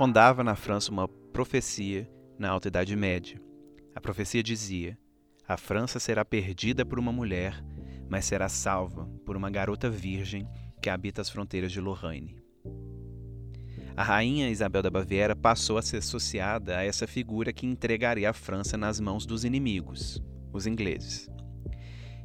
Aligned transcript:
Rondava 0.00 0.42
na 0.42 0.56
França 0.56 0.90
uma 0.90 1.06
profecia 1.06 2.10
na 2.38 2.48
Alta 2.48 2.68
Idade 2.68 2.96
Média. 2.96 3.38
A 3.94 4.00
profecia 4.00 4.42
dizia: 4.42 4.98
A 5.46 5.58
França 5.58 6.00
será 6.00 6.24
perdida 6.24 6.86
por 6.86 6.98
uma 6.98 7.12
mulher, 7.12 7.62
mas 8.08 8.24
será 8.24 8.48
salva 8.48 9.04
por 9.26 9.36
uma 9.36 9.50
garota 9.50 9.90
virgem 9.90 10.48
que 10.80 10.88
habita 10.88 11.20
as 11.20 11.28
fronteiras 11.28 11.70
de 11.70 11.82
Lorraine. 11.82 12.42
A 13.94 14.02
rainha 14.02 14.48
Isabel 14.48 14.80
da 14.80 14.88
Baviera 14.88 15.36
passou 15.36 15.76
a 15.76 15.82
ser 15.82 15.98
associada 15.98 16.78
a 16.78 16.82
essa 16.82 17.06
figura 17.06 17.52
que 17.52 17.66
entregaria 17.66 18.30
a 18.30 18.32
França 18.32 18.78
nas 18.78 18.98
mãos 18.98 19.26
dos 19.26 19.44
inimigos, 19.44 20.18
os 20.50 20.66
ingleses. 20.66 21.28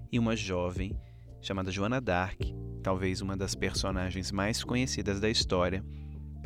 E 0.09 0.17
uma 0.17 0.33
jovem 0.33 0.97
chamada 1.41 1.69
Joana 1.71 1.99
d'Arc, 1.99 2.39
talvez 2.81 3.19
uma 3.19 3.35
das 3.35 3.53
personagens 3.53 4.31
mais 4.31 4.63
conhecidas 4.63 5.19
da 5.19 5.29
história, 5.29 5.83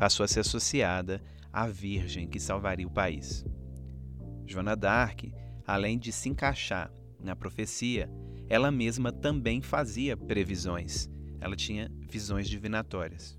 passou 0.00 0.24
a 0.24 0.26
ser 0.26 0.40
associada 0.40 1.22
à 1.52 1.66
Virgem 1.66 2.26
que 2.26 2.40
salvaria 2.40 2.86
o 2.86 2.90
país. 2.90 3.44
Joana 4.46 4.74
d'Arc, 4.74 5.30
além 5.66 5.98
de 5.98 6.10
se 6.10 6.30
encaixar 6.30 6.90
na 7.22 7.36
profecia, 7.36 8.10
ela 8.48 8.70
mesma 8.70 9.12
também 9.12 9.60
fazia 9.60 10.16
previsões. 10.16 11.10
Ela 11.38 11.54
tinha 11.54 11.92
visões 12.08 12.48
divinatórias. 12.48 13.38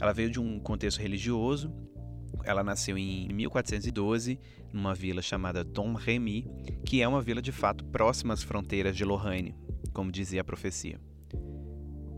Ela 0.00 0.12
veio 0.12 0.28
de 0.28 0.40
um 0.40 0.58
contexto 0.58 0.98
religioso. 0.98 1.72
Ela 2.42 2.64
nasceu 2.64 2.98
em 2.98 3.28
1412, 3.32 4.40
numa 4.72 4.92
vila 4.92 5.22
chamada 5.22 5.62
Domremy, 5.62 6.48
que 6.84 7.00
é 7.00 7.06
uma 7.06 7.22
vila 7.22 7.40
de 7.40 7.52
fato 7.52 7.84
próxima 7.84 8.34
às 8.34 8.42
fronteiras 8.42 8.96
de 8.96 9.04
Lorraine, 9.04 9.54
como 9.92 10.10
dizia 10.10 10.40
a 10.40 10.44
profecia. 10.44 10.98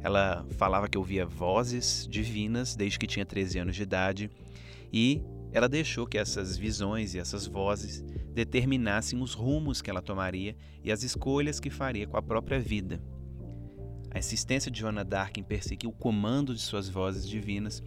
Ela 0.03 0.47
falava 0.57 0.89
que 0.89 0.97
ouvia 0.97 1.27
vozes 1.27 2.07
divinas 2.11 2.75
desde 2.75 2.99
que 2.99 3.07
tinha 3.07 3.27
13 3.27 3.59
anos 3.59 3.77
de 3.77 3.83
idade 3.83 4.31
e 4.93 5.23
ela 5.53 5.69
deixou 5.69 6.07
que 6.07 6.17
essas 6.17 6.57
visões 6.57 7.15
e 7.15 7.19
essas 7.19 7.47
vozes 7.47 8.03
determinassem 8.33 9.21
os 9.21 9.35
rumos 9.35 9.83
que 9.83 9.91
ela 9.91 10.01
tomaria 10.01 10.57
e 10.83 10.91
as 10.91 11.03
escolhas 11.03 11.61
que 11.61 11.71
faria 11.71 12.07
com 12.07 12.17
a 12.17 12.23
própria 12.23 12.59
vida. 12.59 13.03
A 14.11 14.19
insistência 14.19 14.71
de 14.71 14.81
Joana 14.81 15.05
d'Arc 15.05 15.39
em 15.39 15.43
perseguir 15.43 15.89
o 15.89 15.93
comando 15.93 16.55
de 16.55 16.61
suas 16.61 16.89
vozes 16.89 17.29
divinas 17.29 17.83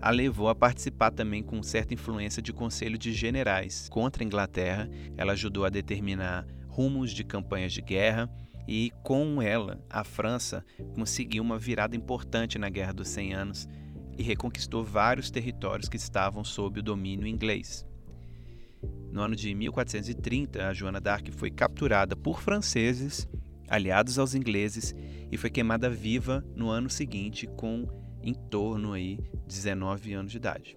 a 0.00 0.10
levou 0.10 0.48
a 0.48 0.54
participar 0.54 1.10
também 1.12 1.42
com 1.42 1.62
certa 1.62 1.94
influência 1.94 2.42
de 2.42 2.52
conselho 2.52 2.98
de 2.98 3.12
generais 3.12 3.88
contra 3.88 4.22
a 4.22 4.26
Inglaterra. 4.26 4.88
Ela 5.16 5.32
ajudou 5.32 5.64
a 5.64 5.70
determinar 5.70 6.46
rumos 6.68 7.12
de 7.12 7.24
campanhas 7.24 7.72
de 7.72 7.80
guerra 7.80 8.28
e, 8.66 8.92
com 9.02 9.42
ela, 9.42 9.84
a 9.90 10.04
França 10.04 10.64
conseguiu 10.94 11.42
uma 11.42 11.58
virada 11.58 11.96
importante 11.96 12.58
na 12.58 12.68
Guerra 12.68 12.92
dos 12.92 13.08
Cem 13.08 13.34
Anos 13.34 13.68
e 14.16 14.22
reconquistou 14.22 14.82
vários 14.84 15.30
territórios 15.30 15.88
que 15.88 15.96
estavam 15.96 16.44
sob 16.44 16.80
o 16.80 16.82
domínio 16.82 17.26
inglês. 17.26 17.86
No 19.10 19.20
ano 19.20 19.36
de 19.36 19.54
1430, 19.54 20.66
a 20.66 20.72
Joana 20.72 21.00
d'Arc 21.00 21.30
foi 21.30 21.50
capturada 21.50 22.16
por 22.16 22.40
franceses 22.40 23.28
aliados 23.68 24.18
aos 24.18 24.34
ingleses 24.34 24.94
e 25.30 25.36
foi 25.36 25.50
queimada 25.50 25.88
viva 25.88 26.44
no 26.54 26.68
ano 26.68 26.90
seguinte 26.90 27.46
com 27.46 27.88
em 28.22 28.34
torno 28.34 28.92
aí 28.92 29.18
19 29.46 30.14
anos 30.14 30.32
de 30.32 30.38
idade. 30.38 30.76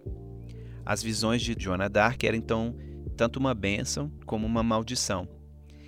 As 0.86 1.02
visões 1.04 1.42
de 1.42 1.56
Joana 1.58 1.90
d'Arc 1.90 2.24
eram 2.24 2.38
então 2.38 2.76
tanto 3.16 3.40
uma 3.40 3.54
bênção 3.54 4.12
como 4.26 4.46
uma 4.46 4.64
maldição 4.64 5.28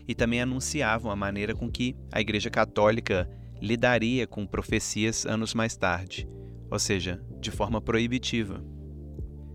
e 0.09 0.15
também 0.15 0.41
anunciavam 0.41 1.11
a 1.11 1.15
maneira 1.15 1.53
com 1.53 1.69
que 1.69 1.95
a 2.11 2.19
Igreja 2.19 2.49
Católica 2.49 3.29
lidaria 3.61 4.25
com 4.25 4.43
profecias 4.43 5.23
anos 5.23 5.53
mais 5.53 5.77
tarde, 5.77 6.27
ou 6.67 6.79
seja, 6.79 7.23
de 7.39 7.51
forma 7.51 7.79
proibitiva. 7.79 8.65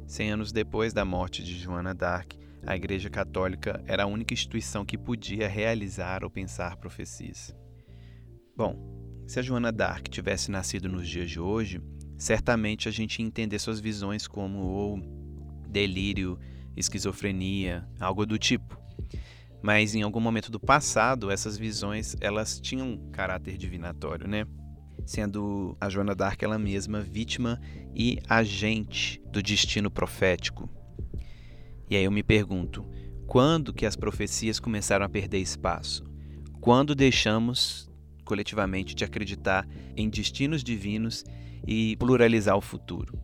Cem 0.06 0.30
anos 0.30 0.52
depois 0.52 0.92
da 0.92 1.05
morte 1.05 1.42
de 1.42 1.58
Joana 1.58 1.92
d'Arc, 1.92 2.38
a 2.65 2.76
Igreja 2.76 3.10
Católica 3.10 3.82
era 3.84 4.04
a 4.04 4.06
única 4.06 4.32
instituição 4.32 4.84
que 4.84 4.97
podia 4.97 5.48
realizar 5.48 6.22
ou 6.22 6.31
pensar 6.31 6.76
profecias. 6.76 7.53
Bom, 8.56 8.78
se 9.26 9.41
a 9.41 9.42
Joana 9.42 9.72
d'Arc 9.72 10.09
tivesse 10.09 10.53
nascido 10.53 10.88
nos 10.88 11.09
dias 11.09 11.28
de 11.28 11.41
hoje, 11.41 11.82
certamente 12.16 12.88
a 12.88 12.92
gente 12.92 13.19
ia 13.19 13.26
entender 13.26 13.59
suas 13.59 13.81
visões 13.81 14.28
como 14.28 14.60
ou 14.60 15.00
delírio, 15.69 16.38
esquizofrenia, 16.76 17.88
algo 17.98 18.25
do 18.25 18.38
tipo. 18.38 18.84
Mas 19.64 19.94
em 19.94 20.02
algum 20.02 20.20
momento 20.20 20.52
do 20.52 20.60
passado, 20.60 21.30
essas 21.30 21.56
visões 21.56 22.14
elas 22.20 22.60
tinham 22.60 22.98
caráter 23.10 23.56
divinatório, 23.56 24.28
né? 24.28 24.47
Sendo 25.06 25.75
a 25.80 25.88
Joana 25.88 26.14
d'Arc 26.14 26.42
ela 26.42 26.58
mesma 26.58 27.00
vítima 27.00 27.58
e 27.94 28.19
agente 28.28 29.22
do 29.32 29.42
destino 29.42 29.91
profético. 29.91 30.69
E 31.88 31.97
aí 31.97 32.04
eu 32.04 32.10
me 32.10 32.22
pergunto, 32.22 32.84
quando 33.26 33.72
que 33.72 33.86
as 33.86 33.97
profecias 33.97 34.60
começaram 34.60 35.06
a 35.06 35.08
perder 35.08 35.38
espaço? 35.38 36.04
Quando 36.60 36.94
deixamos 36.94 37.91
coletivamente 38.22 38.94
de 38.94 39.03
acreditar 39.03 39.66
em 39.97 40.10
destinos 40.10 40.62
divinos 40.62 41.24
e 41.66 41.97
pluralizar 41.97 42.54
o 42.54 42.60
futuro? 42.60 43.19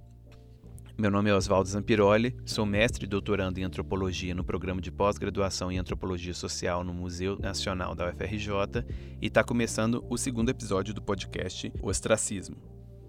Meu 1.01 1.11
nome 1.11 1.31
é 1.31 1.35
Oswaldo 1.35 1.67
Zampiroli, 1.67 2.37
sou 2.45 2.67
mestre 2.67 3.07
e 3.07 3.09
doutorando 3.09 3.59
em 3.59 3.63
antropologia 3.63 4.35
no 4.35 4.45
programa 4.45 4.83
de 4.83 4.93
pós-graduação 4.93 5.73
em 5.73 5.79
antropologia 5.79 6.35
social 6.35 6.85
no 6.85 6.93
Museu 6.93 7.39
Nacional 7.39 7.95
da 7.95 8.07
UFRJ 8.11 8.85
e 9.19 9.29
está 9.29 9.43
começando 9.43 10.05
o 10.11 10.19
segundo 10.19 10.51
episódio 10.51 10.93
do 10.93 11.01
podcast 11.01 11.73
Ostracismo. 11.81 12.59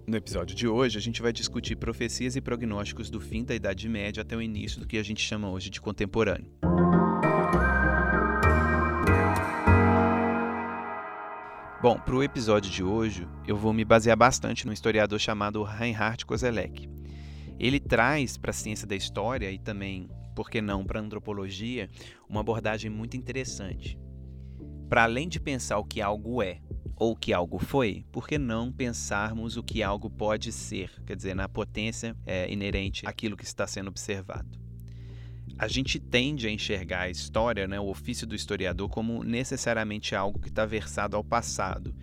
No 0.06 0.16
episódio 0.16 0.56
de 0.56 0.66
hoje, 0.66 0.96
a 0.96 1.02
gente 1.02 1.20
vai 1.20 1.34
discutir 1.34 1.76
profecias 1.76 2.34
e 2.34 2.40
prognósticos 2.40 3.10
do 3.10 3.20
fim 3.20 3.44
da 3.44 3.54
Idade 3.54 3.86
Média 3.90 4.22
até 4.22 4.34
o 4.34 4.40
início 4.40 4.80
do 4.80 4.86
que 4.86 4.96
a 4.96 5.02
gente 5.02 5.20
chama 5.20 5.50
hoje 5.50 5.68
de 5.68 5.78
contemporâneo. 5.78 6.50
Bom, 11.82 11.98
para 11.98 12.14
o 12.14 12.22
episódio 12.22 12.70
de 12.70 12.82
hoje, 12.82 13.28
eu 13.46 13.54
vou 13.54 13.74
me 13.74 13.84
basear 13.84 14.16
bastante 14.16 14.66
no 14.66 14.72
historiador 14.72 15.20
chamado 15.20 15.62
Reinhard 15.62 16.24
Koselleck. 16.24 17.01
Ele 17.62 17.78
traz 17.78 18.36
para 18.36 18.50
a 18.50 18.52
ciência 18.52 18.88
da 18.88 18.96
história 18.96 19.48
e 19.52 19.56
também, 19.56 20.10
por 20.34 20.50
que 20.50 20.60
não, 20.60 20.84
para 20.84 20.98
a 20.98 21.02
antropologia, 21.02 21.88
uma 22.28 22.40
abordagem 22.40 22.90
muito 22.90 23.16
interessante. 23.16 23.96
Para 24.88 25.04
além 25.04 25.28
de 25.28 25.38
pensar 25.38 25.78
o 25.78 25.84
que 25.84 26.00
algo 26.00 26.42
é 26.42 26.60
ou 26.96 27.14
que 27.14 27.32
algo 27.32 27.60
foi, 27.60 28.04
por 28.10 28.26
que 28.26 28.36
não 28.36 28.72
pensarmos 28.72 29.56
o 29.56 29.62
que 29.62 29.80
algo 29.80 30.10
pode 30.10 30.50
ser, 30.50 30.90
quer 31.06 31.14
dizer, 31.14 31.36
na 31.36 31.48
potência 31.48 32.16
é, 32.26 32.52
inerente 32.52 33.06
àquilo 33.06 33.36
que 33.36 33.44
está 33.44 33.64
sendo 33.64 33.90
observado? 33.90 34.60
A 35.56 35.68
gente 35.68 36.00
tende 36.00 36.48
a 36.48 36.50
enxergar 36.50 37.02
a 37.02 37.10
história, 37.10 37.68
né, 37.68 37.78
o 37.78 37.86
ofício 37.86 38.26
do 38.26 38.34
historiador, 38.34 38.88
como 38.88 39.22
necessariamente 39.22 40.16
algo 40.16 40.40
que 40.40 40.48
está 40.48 40.66
versado 40.66 41.16
ao 41.16 41.22
passado. 41.22 41.94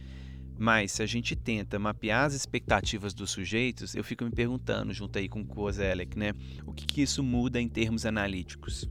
Mas 0.60 0.92
se 0.92 1.02
a 1.02 1.06
gente 1.06 1.38
tenta 1.38 1.80
mapear 1.80 2.26
as 2.26 2.34
expectativas 2.34 3.14
dos 3.14 3.32
sujeitos, 3.32 3.96
eu 3.96 4.04
fico 4.04 4.26
me 4.26 4.32
perguntando, 4.32 4.94
junto 4.94 5.18
aí 5.18 5.30
com 5.30 5.46
Kozelek, 5.46 6.20
né, 6.20 6.34
o 6.66 6.74
que, 6.74 6.86
que 6.86 7.02
isso 7.02 7.24
muda 7.24 7.62
em 7.62 7.70
termos 7.70 8.06
analíticos? 8.06 8.90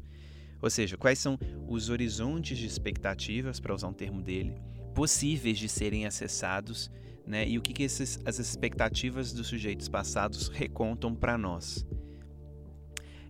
Ou 0.63 0.71
seja, 0.71 0.97
quais 0.97 1.19
são 1.19 1.39
os 1.69 1.91
horizontes 1.91 2.57
de 2.57 2.67
expectativas, 2.67 3.61
para 3.61 3.75
usar 3.75 3.89
um 3.89 3.93
termo 3.93 4.23
dele, 4.23 4.55
possíveis 4.95 5.59
de 5.59 5.69
serem 5.69 6.07
acessados, 6.07 6.91
né? 7.27 7.47
E 7.47 7.59
o 7.59 7.63
que, 7.63 7.75
que 7.75 7.83
esses, 7.83 8.19
as 8.25 8.39
expectativas 8.39 9.33
dos 9.33 9.47
sujeitos 9.47 9.89
passados 9.89 10.49
recontam 10.49 11.15
para 11.15 11.37
nós. 11.37 11.87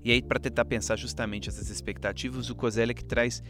E 0.04 0.12
aí, 0.12 0.22
para 0.22 0.38
tentar 0.38 0.64
pensar 0.64 0.96
justamente 0.96 1.48
essas 1.48 1.68
expectativas, 1.68 2.48
o 2.48 2.54
Kozelek 2.54 3.04
traz 3.04 3.42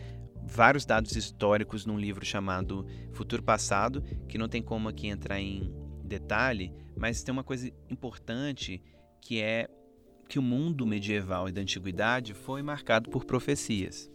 vários 0.48 0.86
dados 0.86 1.14
históricos 1.14 1.84
num 1.84 1.98
livro 1.98 2.25
chamado 2.25 2.86
Futuro 3.12 3.42
Passado, 3.42 4.03
que 4.26 4.38
não 4.38 4.48
tem 4.48 4.62
como 4.62 4.88
aqui 4.88 5.06
entrar 5.06 5.38
em 5.38 5.72
detalhe, 6.03 6.72
mas 6.97 7.22
tem 7.22 7.33
uma 7.33 7.45
coisa 7.45 7.71
importante 7.91 8.83
que 9.21 9.41
é 9.41 9.68
que 10.28 10.39
o 10.39 10.42
mundo 10.42 10.86
medieval 10.86 11.48
e 11.48 11.53
da 11.53 11.60
antiguidade 11.60 12.34
foi 12.34 12.62
marcado 12.62 13.10
por 13.10 13.24
profecias. 13.24 14.10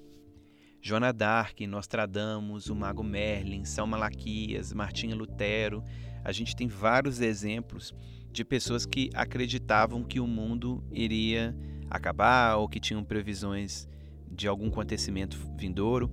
Joana 0.82 1.14
d'Arc, 1.14 1.66
Nostradamus, 1.66 2.68
o 2.68 2.76
Mago 2.76 3.04
Merlin, 3.04 3.64
São 3.64 3.88
Malaquias, 3.88 4.74
Martinho 4.74 5.16
Lutero. 5.16 5.84
A 6.24 6.32
gente 6.32 6.56
tem 6.56 6.68
vários 6.68 7.22
exemplos 7.22 7.94
de 8.32 8.44
pessoas 8.44 8.86
que 8.86 9.10
acreditavam 9.14 10.04
que 10.04 10.20
o 10.20 10.28
mundo 10.28 10.84
iria 10.92 11.56
acabar 11.90 12.58
ou 12.58 12.68
que 12.68 12.80
tinham 12.80 13.04
previsões 13.04 13.88
de 14.34 14.48
algum 14.48 14.68
acontecimento 14.68 15.38
vindouro. 15.58 16.12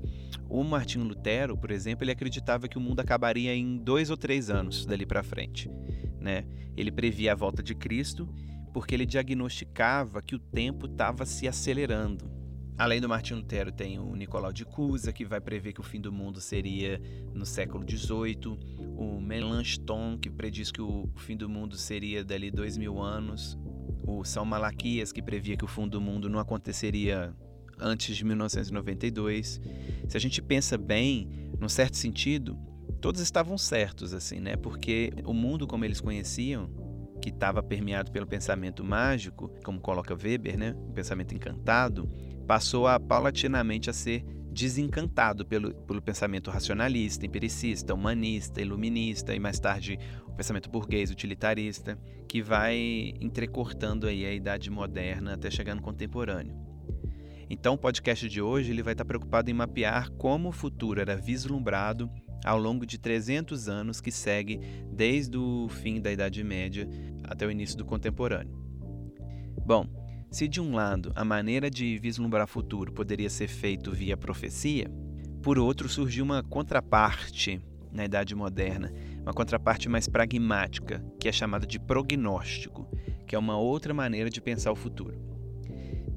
O 0.49 0.63
Martinho 0.63 1.05
Lutero, 1.05 1.57
por 1.57 1.71
exemplo, 1.71 2.05
ele 2.05 2.13
acreditava 2.13 2.69
que 2.69 2.79
o 2.79 2.81
mundo 2.81 3.01
acabaria 3.01 3.55
em 3.55 3.79
dois 3.79 4.11
ou 4.11 4.17
três 4.17 4.51
anos 4.51 4.85
dali 4.85 5.07
para 5.07 5.23
frente. 5.23 5.71
Né? 6.21 6.45
Ele 6.77 6.91
previa 6.91 7.33
a 7.33 7.37
volta 7.37 7.63
de 7.63 7.75
Cristo 7.75 8.29
porque 8.73 8.95
ele 8.95 9.07
diagnosticava 9.07 10.23
que 10.23 10.35
o 10.35 10.39
tempo 10.39 10.87
estava 10.87 11.25
se 11.27 11.49
acelerando. 11.49 12.31
Além 12.81 12.99
do 12.99 13.09
Martin 13.09 13.35
Lutero, 13.35 13.71
tem 13.71 13.99
o 13.99 14.17
Nicolau 14.17 14.53
de 14.53 14.65
Cusa, 14.65 15.13
que 15.13 15.23
vai 15.23 15.39
prever 15.39 15.75
que 15.75 15.81
o 15.81 15.85
fim 15.85 16.01
do 16.01 16.11
mundo 16.11 16.41
seria 16.41 16.99
no 17.35 17.45
século 17.45 17.85
XVIII. 17.87 18.59
O 18.97 19.21
Melanchthon, 19.21 20.17
que 20.17 20.31
prediz 20.31 20.73
que 20.73 20.81
o 20.81 21.07
fim 21.17 21.37
do 21.37 21.47
mundo 21.47 21.77
seria 21.77 22.25
dali 22.25 22.51
dois 22.51 22.79
mil 22.79 22.99
anos. 22.99 23.59
o 24.07 24.25
São 24.25 24.47
Malaquias, 24.47 25.13
que 25.13 25.21
previa 25.21 25.59
que 25.59 25.65
o 25.65 25.69
fundo 25.69 25.91
do 25.91 26.01
mundo 26.01 26.29
não 26.31 26.39
aconteceria 26.39 27.35
antes 27.81 28.17
de 28.17 28.25
1992. 28.25 29.61
Se 30.09 30.17
a 30.17 30.21
gente 30.21 30.41
pensa 30.43 30.77
bem, 30.77 31.29
num 31.59 31.69
certo 31.69 31.97
sentido, 31.97 32.59
todos 33.01 33.21
estavam 33.21 33.57
certos, 33.57 34.13
assim, 34.13 34.41
né? 34.41 34.57
Porque 34.57 35.13
o 35.25 35.33
mundo 35.33 35.67
como 35.67 35.85
eles 35.85 36.01
conheciam, 36.01 36.71
que 37.21 37.29
estava 37.29 37.63
permeado 37.63 38.11
pelo 38.11 38.27
pensamento 38.27 38.83
mágico, 38.83 39.51
como 39.65 39.81
coloca 39.81 40.15
Weber, 40.15 40.59
né? 40.59 40.75
O 40.89 40.93
pensamento 40.93 41.35
encantado, 41.35 42.09
passou 42.47 42.87
a 42.87 42.99
paulatinamente 42.99 43.91
a 43.91 43.93
ser 43.93 44.25
desencantado 44.51 45.47
pelo, 45.47 45.73
pelo 45.73 46.03
pensamento 46.03 46.51
racionalista, 46.51 47.25
empiricista, 47.25 47.95
humanista, 47.95 48.61
iluminista 48.61 49.35
e 49.35 49.39
mais 49.39 49.61
tarde 49.61 49.99
o 50.27 50.33
pensamento 50.33 50.69
burguês, 50.69 51.11
utilitarista, 51.11 51.99
que 52.29 52.43
vai 52.43 53.15
entrecortando 53.21 54.07
aí 54.07 54.25
a 54.25 54.33
idade 54.33 54.71
moderna 54.71 55.35
até 55.35 55.51
chegar 55.51 55.75
no 55.75 55.83
contemporâneo. 55.83 56.70
Então, 57.53 57.75
o 57.75 57.79
podcast 57.79 58.29
de 58.29 58.41
hoje 58.41 58.71
ele 58.71 58.81
vai 58.81 58.93
estar 58.93 59.05
preocupado 59.05 59.51
em 59.51 59.55
mapear 59.55 60.09
como 60.13 60.51
o 60.51 60.53
futuro 60.53 61.01
era 61.01 61.17
vislumbrado 61.17 62.09
ao 62.45 62.57
longo 62.57 62.87
de 62.87 62.97
300 62.97 63.69
anos 63.69 64.01
que 64.01 64.13
segue 64.13 64.61
desde 64.93 65.37
o 65.37 65.69
fim 65.69 66.01
da 66.01 66.13
Idade 66.13 66.45
Média 66.45 66.89
até 67.25 67.45
o 67.45 67.51
início 67.51 67.77
do 67.77 67.85
contemporâneo. 67.85 68.57
Bom, 69.67 69.85
se 70.31 70.47
de 70.47 70.61
um 70.61 70.77
lado 70.77 71.11
a 71.17 71.25
maneira 71.25 71.69
de 71.69 71.99
vislumbrar 71.99 72.47
futuro 72.47 72.93
poderia 72.93 73.29
ser 73.29 73.49
feito 73.49 73.91
via 73.91 74.17
profecia, 74.17 74.89
por 75.43 75.59
outro 75.59 75.89
surgiu 75.89 76.25
uma 76.25 76.45
contraparte 76.45 77.61
na 77.91 78.05
Idade 78.05 78.33
Moderna, 78.33 78.93
uma 79.23 79.33
contraparte 79.33 79.89
mais 79.89 80.07
pragmática, 80.07 81.05
que 81.19 81.29
é 81.29 81.33
chamada 81.33 81.67
de 81.67 81.81
prognóstico, 81.81 82.89
que 83.27 83.35
é 83.35 83.39
uma 83.39 83.59
outra 83.59 83.93
maneira 83.93 84.31
de 84.31 84.41
pensar 84.41 84.71
o 84.71 84.77
futuro. 84.77 85.30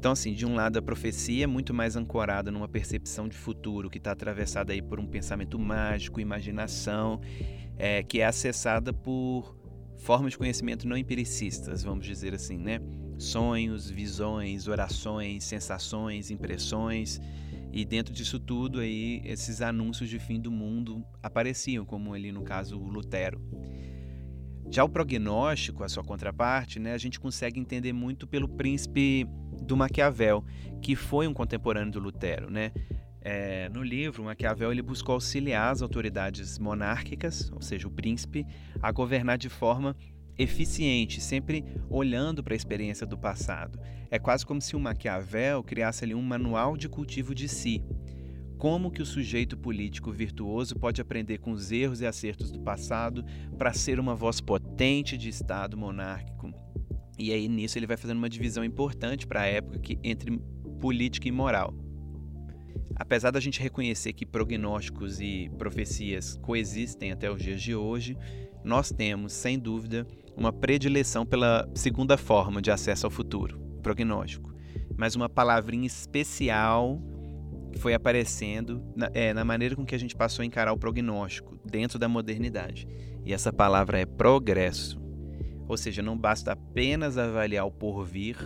Então, 0.04 0.12
assim, 0.12 0.34
de 0.34 0.46
um 0.46 0.54
lado 0.54 0.78
a 0.78 0.82
profecia 0.82 1.46
é 1.46 1.48
muito 1.48 1.74
mais 1.74 1.96
ancorada 1.96 2.52
numa 2.52 2.68
percepção 2.68 3.26
de 3.26 3.38
futuro 3.38 3.90
que 3.90 4.00
está 4.00 4.12
atravessada 4.12 4.74
aí 4.74 4.82
por 4.82 5.00
um 5.00 5.08
pensamento 5.08 5.58
mágico, 5.58 6.20
imaginação, 6.20 7.22
é, 7.78 8.04
que 8.04 8.20
é 8.20 8.26
acessada 8.26 8.92
por 8.92 9.56
formas 10.00 10.34
de 10.34 10.38
conhecimento 10.38 10.86
não 10.86 10.98
empiricistas, 10.98 11.84
vamos 11.84 12.06
dizer 12.06 12.34
assim, 12.34 12.58
né? 12.58 12.82
sonhos, 13.18 13.90
visões, 13.90 14.68
orações, 14.68 15.46
sensações, 15.46 16.30
impressões. 16.30 17.22
E 17.72 17.86
dentro 17.86 18.14
disso 18.14 18.42
tudo 18.42 18.82
aí, 18.82 19.22
esses 19.24 19.62
anúncios 19.62 20.10
de 20.10 20.20
fim 20.20 20.38
do 20.38 20.52
mundo 20.52 21.02
apareciam, 21.22 21.86
como 21.86 22.14
ali 22.14 22.30
no 22.30 22.42
caso 22.42 22.78
o 22.78 22.90
Lutero. 22.90 23.42
Já 24.70 24.84
o 24.84 24.90
prognóstico, 24.90 25.82
a 25.82 25.88
sua 25.88 26.04
contraparte, 26.04 26.78
né, 26.78 26.92
a 26.92 26.98
gente 26.98 27.22
consegue 27.22 27.58
entender 27.58 27.94
muito 27.94 28.28
pelo 28.28 28.50
príncipe 28.50 29.26
do 29.62 29.78
Maquiavel, 29.78 30.44
que 30.82 30.96
foi 30.96 31.28
um 31.28 31.34
contemporâneo 31.34 31.92
do 31.92 32.00
Lutero. 32.00 32.50
Né? 32.50 32.72
É, 33.22 33.70
no 33.70 33.82
livro, 33.82 34.24
Maquiavel 34.24 34.72
ele 34.72 34.82
buscou 34.82 35.14
auxiliar 35.14 35.72
as 35.72 35.82
autoridades 35.82 36.60
monárquicas, 36.60 37.52
ou 37.54 37.62
seja, 37.62 37.88
o 37.88 37.92
príncipe, 37.92 38.46
a 38.82 38.92
governar 38.92 39.38
de 39.38 39.50
forma 39.50 39.96
eficiente, 40.38 41.22
sempre 41.22 41.64
olhando 41.90 42.44
para 42.44 42.54
a 42.54 42.58
experiência 42.58 43.06
do 43.06 43.18
passado. 43.18 43.80
É 44.10 44.20
quase 44.20 44.46
como 44.46 44.62
se 44.62 44.76
o 44.76 44.80
Maquiavel 44.80 45.64
criasse 45.64 46.04
ali 46.04 46.14
um 46.14 46.22
manual 46.22 46.76
de 46.76 46.90
cultivo 46.90 47.34
de 47.34 47.48
si. 47.48 47.84
Como 48.58 48.92
que 48.92 49.02
o 49.02 49.06
sujeito 49.06 49.58
político 49.58 50.12
virtuoso 50.12 50.76
pode 50.76 51.02
aprender 51.02 51.38
com 51.38 51.52
os 51.52 51.72
erros 51.72 52.02
e 52.02 52.06
acertos 52.06 52.52
do 52.52 52.60
passado 52.60 53.24
para 53.58 53.74
ser 53.74 54.00
uma 54.00 54.16
voz 54.16 54.40
potente 54.40 55.18
de 55.18 55.30
Estado 55.30 55.78
monárquico? 55.78 56.52
E 57.18 57.32
aí 57.32 57.48
nisso 57.48 57.78
ele 57.78 57.88
vai 57.88 57.98
fazendo 57.98 58.18
uma 58.18 58.30
divisão 58.30 58.64
importante 58.64 59.28
para 59.28 59.42
a 59.42 59.46
época 59.46 59.80
que, 59.80 60.00
entre 60.04 60.40
política 60.80 61.28
e 61.28 61.32
moral. 61.32 61.74
Apesar 62.96 63.32
da 63.32 63.40
gente 63.40 63.62
reconhecer 63.62 64.14
que 64.14 64.26
prognósticos 64.26 65.20
e 65.20 65.50
profecias 65.58 66.38
coexistem 66.38 67.12
até 67.12 67.32
os 67.32 67.42
dias 67.42 67.62
de 67.62 67.76
hoje, 67.76 68.18
nós 68.64 68.92
temos, 68.92 69.34
sem 69.34 69.58
dúvida, 69.58 70.08
uma 70.36 70.54
predileção 70.54 71.26
pela 71.26 71.70
segunda 71.76 72.18
forma 72.18 72.62
de 72.62 72.72
acesso 72.72 73.06
ao 73.06 73.12
futuro, 73.12 73.60
prognóstico. 73.82 74.54
Mas 74.96 75.16
uma 75.16 75.28
palavrinha 75.28 75.88
especial 75.88 77.02
foi 77.78 77.94
aparecendo 77.94 78.84
na, 78.96 79.10
é, 79.14 79.34
na 79.34 79.44
maneira 79.44 79.76
com 79.76 79.86
que 79.86 79.96
a 79.96 79.98
gente 79.98 80.16
passou 80.16 80.44
a 80.44 80.46
encarar 80.46 80.72
o 80.72 80.78
prognóstico 80.78 81.58
dentro 81.66 81.98
da 81.98 82.08
modernidade. 82.08 82.88
E 83.26 83.34
essa 83.34 83.52
palavra 83.52 84.00
é 84.00 84.06
progresso. 84.06 85.03
Ou 85.68 85.78
seja, 85.78 86.02
não 86.02 86.18
basta 86.18 86.52
apenas 86.52 87.18
avaliar 87.18 87.66
o 87.66 87.72
porvir, 87.72 88.38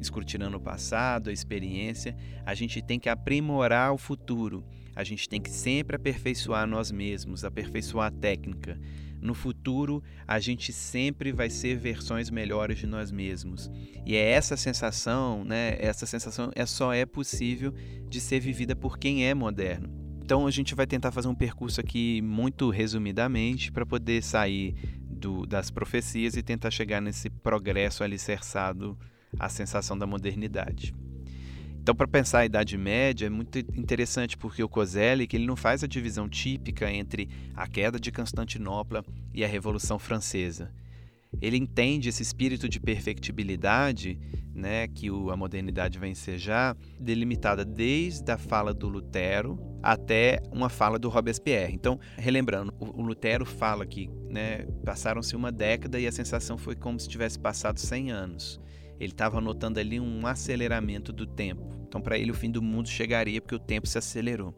escrutinando 0.00 0.56
o 0.56 0.60
passado, 0.60 1.30
a 1.30 1.32
experiência, 1.32 2.16
a 2.44 2.54
gente 2.54 2.82
tem 2.82 2.98
que 2.98 3.08
aprimorar 3.08 3.92
o 3.92 3.98
futuro. 3.98 4.64
A 4.94 5.04
gente 5.04 5.28
tem 5.28 5.40
que 5.40 5.50
sempre 5.50 5.96
aperfeiçoar 5.96 6.66
nós 6.66 6.90
mesmos, 6.90 7.44
aperfeiçoar 7.44 8.08
a 8.08 8.10
técnica, 8.10 8.78
no 9.20 9.34
futuro 9.34 10.02
a 10.26 10.38
gente 10.38 10.72
sempre 10.72 11.32
vai 11.32 11.50
ser 11.50 11.76
versões 11.76 12.30
melhores 12.30 12.78
de 12.78 12.86
nós 12.86 13.10
mesmos. 13.10 13.70
E 14.04 14.14
é 14.14 14.30
essa 14.30 14.56
sensação, 14.56 15.44
né? 15.44 15.76
Essa 15.78 16.06
sensação 16.06 16.50
é 16.54 16.66
só 16.66 16.92
é 16.92 17.04
possível 17.04 17.72
de 18.08 18.20
ser 18.20 18.40
vivida 18.40 18.76
por 18.76 18.98
quem 18.98 19.26
é 19.26 19.34
moderno. 19.34 19.88
Então 20.22 20.46
a 20.46 20.50
gente 20.50 20.74
vai 20.74 20.86
tentar 20.86 21.12
fazer 21.12 21.28
um 21.28 21.34
percurso 21.34 21.80
aqui 21.80 22.20
muito 22.20 22.70
resumidamente 22.70 23.70
para 23.70 23.86
poder 23.86 24.22
sair 24.22 24.74
do, 25.26 25.44
das 25.44 25.72
profecias 25.72 26.36
e 26.36 26.42
tentar 26.42 26.70
chegar 26.70 27.02
nesse 27.02 27.28
progresso 27.28 28.04
alicerçado 28.04 28.96
à 29.38 29.48
sensação 29.48 29.98
da 29.98 30.06
modernidade. 30.06 30.94
Então, 31.82 31.94
para 31.94 32.06
pensar 32.06 32.40
a 32.40 32.46
Idade 32.46 32.78
Média, 32.78 33.26
é 33.26 33.30
muito 33.30 33.58
interessante 33.58 34.36
porque 34.36 34.62
o 34.62 34.68
Kozelik 34.68 35.34
ele 35.34 35.46
não 35.46 35.56
faz 35.56 35.82
a 35.82 35.86
divisão 35.86 36.28
típica 36.28 36.90
entre 36.90 37.28
a 37.54 37.66
queda 37.66 37.98
de 37.98 38.12
Constantinopla 38.12 39.04
e 39.34 39.44
a 39.44 39.48
Revolução 39.48 39.98
Francesa. 39.98 40.72
Ele 41.40 41.56
entende 41.56 42.08
esse 42.08 42.22
espírito 42.22 42.68
de 42.68 42.80
perfectibilidade 42.80 44.18
né, 44.56 44.88
que 44.88 45.08
a 45.08 45.36
modernidade 45.36 45.98
vai 45.98 46.08
ensejar, 46.08 46.76
delimitada 46.98 47.64
desde 47.64 48.32
a 48.32 48.38
fala 48.38 48.72
do 48.72 48.88
Lutero 48.88 49.58
até 49.82 50.40
uma 50.50 50.70
fala 50.70 50.98
do 50.98 51.08
Robespierre. 51.10 51.74
Então, 51.74 52.00
relembrando, 52.16 52.74
o, 52.80 53.02
o 53.02 53.02
Lutero 53.02 53.44
fala 53.44 53.84
que 53.86 54.08
né, 54.30 54.66
passaram-se 54.84 55.36
uma 55.36 55.52
década 55.52 56.00
e 56.00 56.06
a 56.06 56.12
sensação 56.12 56.56
foi 56.56 56.74
como 56.74 56.98
se 56.98 57.08
tivesse 57.08 57.38
passado 57.38 57.78
100 57.78 58.10
anos. 58.10 58.60
Ele 58.98 59.12
estava 59.12 59.40
notando 59.42 59.78
ali 59.78 60.00
um 60.00 60.26
aceleramento 60.26 61.12
do 61.12 61.26
tempo. 61.26 61.76
Então, 61.86 62.00
para 62.00 62.18
ele, 62.18 62.30
o 62.30 62.34
fim 62.34 62.50
do 62.50 62.62
mundo 62.62 62.88
chegaria 62.88 63.40
porque 63.40 63.54
o 63.54 63.58
tempo 63.58 63.86
se 63.86 63.98
acelerou. 63.98 64.54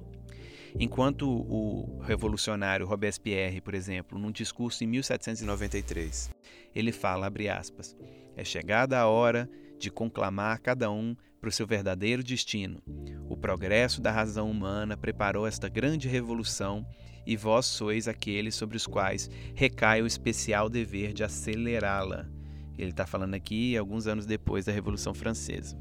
Enquanto 0.81 1.29
o 1.29 1.99
revolucionário 2.03 2.87
Robespierre, 2.87 3.61
por 3.61 3.75
exemplo, 3.75 4.17
num 4.17 4.31
discurso 4.31 4.85
em 4.85 4.87
1793, 4.87 6.31
ele 6.73 6.93
fala, 6.93 7.27
abre 7.27 7.49
aspas, 7.49 7.97
é 8.37 8.45
chegada 8.45 8.97
a 8.97 9.09
hora 9.09 9.51
de 9.77 9.91
conclamar 9.91 10.61
cada 10.61 10.89
um 10.89 11.17
para 11.41 11.49
o 11.49 11.53
seu 11.53 11.67
verdadeiro 11.67 12.23
destino. 12.23 12.81
O 13.29 13.37
progresso 13.37 14.01
da 14.01 14.13
razão 14.13 14.49
humana 14.49 14.97
preparou 14.97 15.49
esta 15.49 15.69
grande 15.69 16.07
revolução 16.07 16.87
e 17.27 17.37
vós 17.37 17.67
sois 17.67 18.07
aqueles 18.07 18.55
sobre 18.55 18.77
os 18.77 18.87
quais 18.87 19.29
recai 19.57 20.01
o 20.01 20.07
especial 20.07 20.69
dever 20.69 21.13
de 21.13 21.25
acelerá-la. 21.25 22.29
Ele 22.79 22.91
está 22.91 23.05
falando 23.05 23.35
aqui 23.35 23.77
alguns 23.77 24.07
anos 24.07 24.25
depois 24.25 24.65
da 24.65 24.73
Revolução 24.73 25.13
Francesa. 25.13 25.77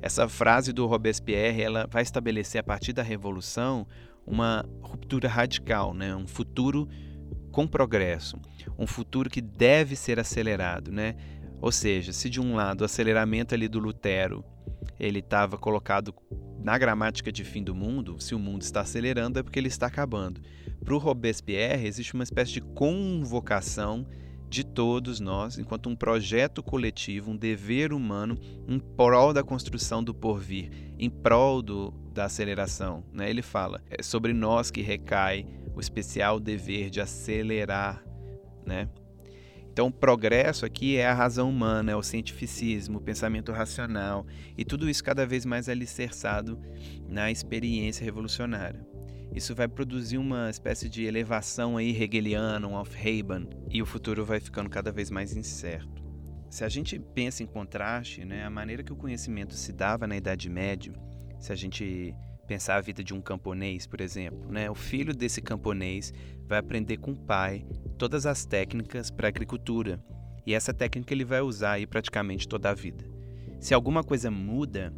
Essa 0.00 0.28
frase 0.28 0.72
do 0.72 0.86
Robespierre 0.86 1.62
ela 1.62 1.86
vai 1.90 2.02
estabelecer 2.02 2.60
a 2.60 2.64
partir 2.64 2.92
da 2.92 3.02
Revolução 3.02 3.86
uma 4.26 4.64
ruptura 4.80 5.28
radical, 5.28 5.94
né? 5.94 6.14
um 6.14 6.26
futuro 6.26 6.88
com 7.50 7.66
progresso, 7.66 8.40
um 8.78 8.86
futuro 8.86 9.28
que 9.28 9.40
deve 9.40 9.94
ser 9.96 10.18
acelerado. 10.18 10.90
Né? 10.90 11.16
Ou 11.60 11.70
seja, 11.70 12.12
se 12.12 12.28
de 12.30 12.40
um 12.40 12.54
lado 12.54 12.82
o 12.82 12.84
aceleramento 12.84 13.54
ali 13.54 13.68
do 13.68 13.78
Lutero 13.78 14.44
ele 14.98 15.18
estava 15.18 15.58
colocado 15.58 16.14
na 16.62 16.78
gramática 16.78 17.32
de 17.32 17.44
fim 17.44 17.62
do 17.62 17.74
mundo, 17.74 18.20
se 18.20 18.34
o 18.34 18.38
mundo 18.38 18.62
está 18.62 18.80
acelerando 18.82 19.38
é 19.38 19.42
porque 19.42 19.58
ele 19.58 19.68
está 19.68 19.86
acabando. 19.86 20.40
Para 20.84 20.94
o 20.94 20.98
Robespierre 20.98 21.86
existe 21.86 22.14
uma 22.14 22.24
espécie 22.24 22.52
de 22.52 22.60
convocação 22.60 24.06
de 24.52 24.64
todos 24.64 25.18
nós, 25.18 25.56
enquanto 25.56 25.88
um 25.88 25.96
projeto 25.96 26.62
coletivo, 26.62 27.30
um 27.30 27.36
dever 27.36 27.90
humano 27.90 28.38
em 28.68 28.78
prol 28.78 29.32
da 29.32 29.42
construção 29.42 30.04
do 30.04 30.12
porvir, 30.12 30.70
em 30.98 31.08
prol 31.08 31.62
do, 31.62 31.90
da 32.12 32.26
aceleração. 32.26 33.02
Né? 33.10 33.30
Ele 33.30 33.40
fala: 33.40 33.82
é 33.88 34.02
sobre 34.02 34.34
nós 34.34 34.70
que 34.70 34.82
recai 34.82 35.46
o 35.74 35.80
especial 35.80 36.38
dever 36.38 36.90
de 36.90 37.00
acelerar. 37.00 38.04
Né? 38.66 38.90
Então, 39.72 39.86
o 39.86 39.92
progresso 39.92 40.66
aqui 40.66 40.98
é 40.98 41.06
a 41.06 41.14
razão 41.14 41.48
humana, 41.48 41.92
é 41.92 41.96
o 41.96 42.02
cientificismo, 42.02 42.98
o 42.98 43.02
pensamento 43.02 43.52
racional, 43.52 44.26
e 44.56 44.66
tudo 44.66 44.86
isso 44.86 45.02
cada 45.02 45.24
vez 45.24 45.46
mais 45.46 45.66
alicerçado 45.66 46.60
na 47.08 47.30
experiência 47.30 48.04
revolucionária. 48.04 48.86
Isso 49.34 49.54
vai 49.54 49.66
produzir 49.66 50.18
uma 50.18 50.50
espécie 50.50 50.88
de 50.88 51.04
elevação 51.04 51.76
aí 51.76 51.90
hegeliana, 52.02 52.66
um 52.68 52.76
Aufheben, 52.76 53.48
e 53.70 53.80
o 53.80 53.86
futuro 53.86 54.24
vai 54.24 54.40
ficando 54.40 54.68
cada 54.68 54.92
vez 54.92 55.10
mais 55.10 55.34
incerto. 55.34 56.02
Se 56.50 56.64
a 56.64 56.68
gente 56.68 56.98
pensa 56.98 57.42
em 57.42 57.46
contraste, 57.46 58.26
né, 58.26 58.44
a 58.44 58.50
maneira 58.50 58.82
que 58.82 58.92
o 58.92 58.96
conhecimento 58.96 59.54
se 59.54 59.72
dava 59.72 60.06
na 60.06 60.16
Idade 60.16 60.50
Média, 60.50 60.92
se 61.40 61.50
a 61.50 61.56
gente 61.56 62.14
pensar 62.46 62.76
a 62.76 62.80
vida 62.82 63.02
de 63.02 63.14
um 63.14 63.22
camponês, 63.22 63.86
por 63.86 64.02
exemplo, 64.02 64.52
né, 64.52 64.70
o 64.70 64.74
filho 64.74 65.14
desse 65.14 65.40
camponês 65.40 66.12
vai 66.46 66.58
aprender 66.58 66.98
com 66.98 67.12
o 67.12 67.16
pai 67.16 67.64
todas 67.96 68.26
as 68.26 68.44
técnicas 68.44 69.10
para 69.10 69.28
agricultura 69.28 69.98
e 70.46 70.52
essa 70.52 70.74
técnica 70.74 71.14
ele 71.14 71.24
vai 71.24 71.40
usar 71.40 71.72
aí 71.72 71.86
praticamente 71.86 72.46
toda 72.46 72.68
a 72.68 72.74
vida. 72.74 73.04
Se 73.58 73.72
alguma 73.72 74.04
coisa 74.04 74.30
muda 74.30 74.92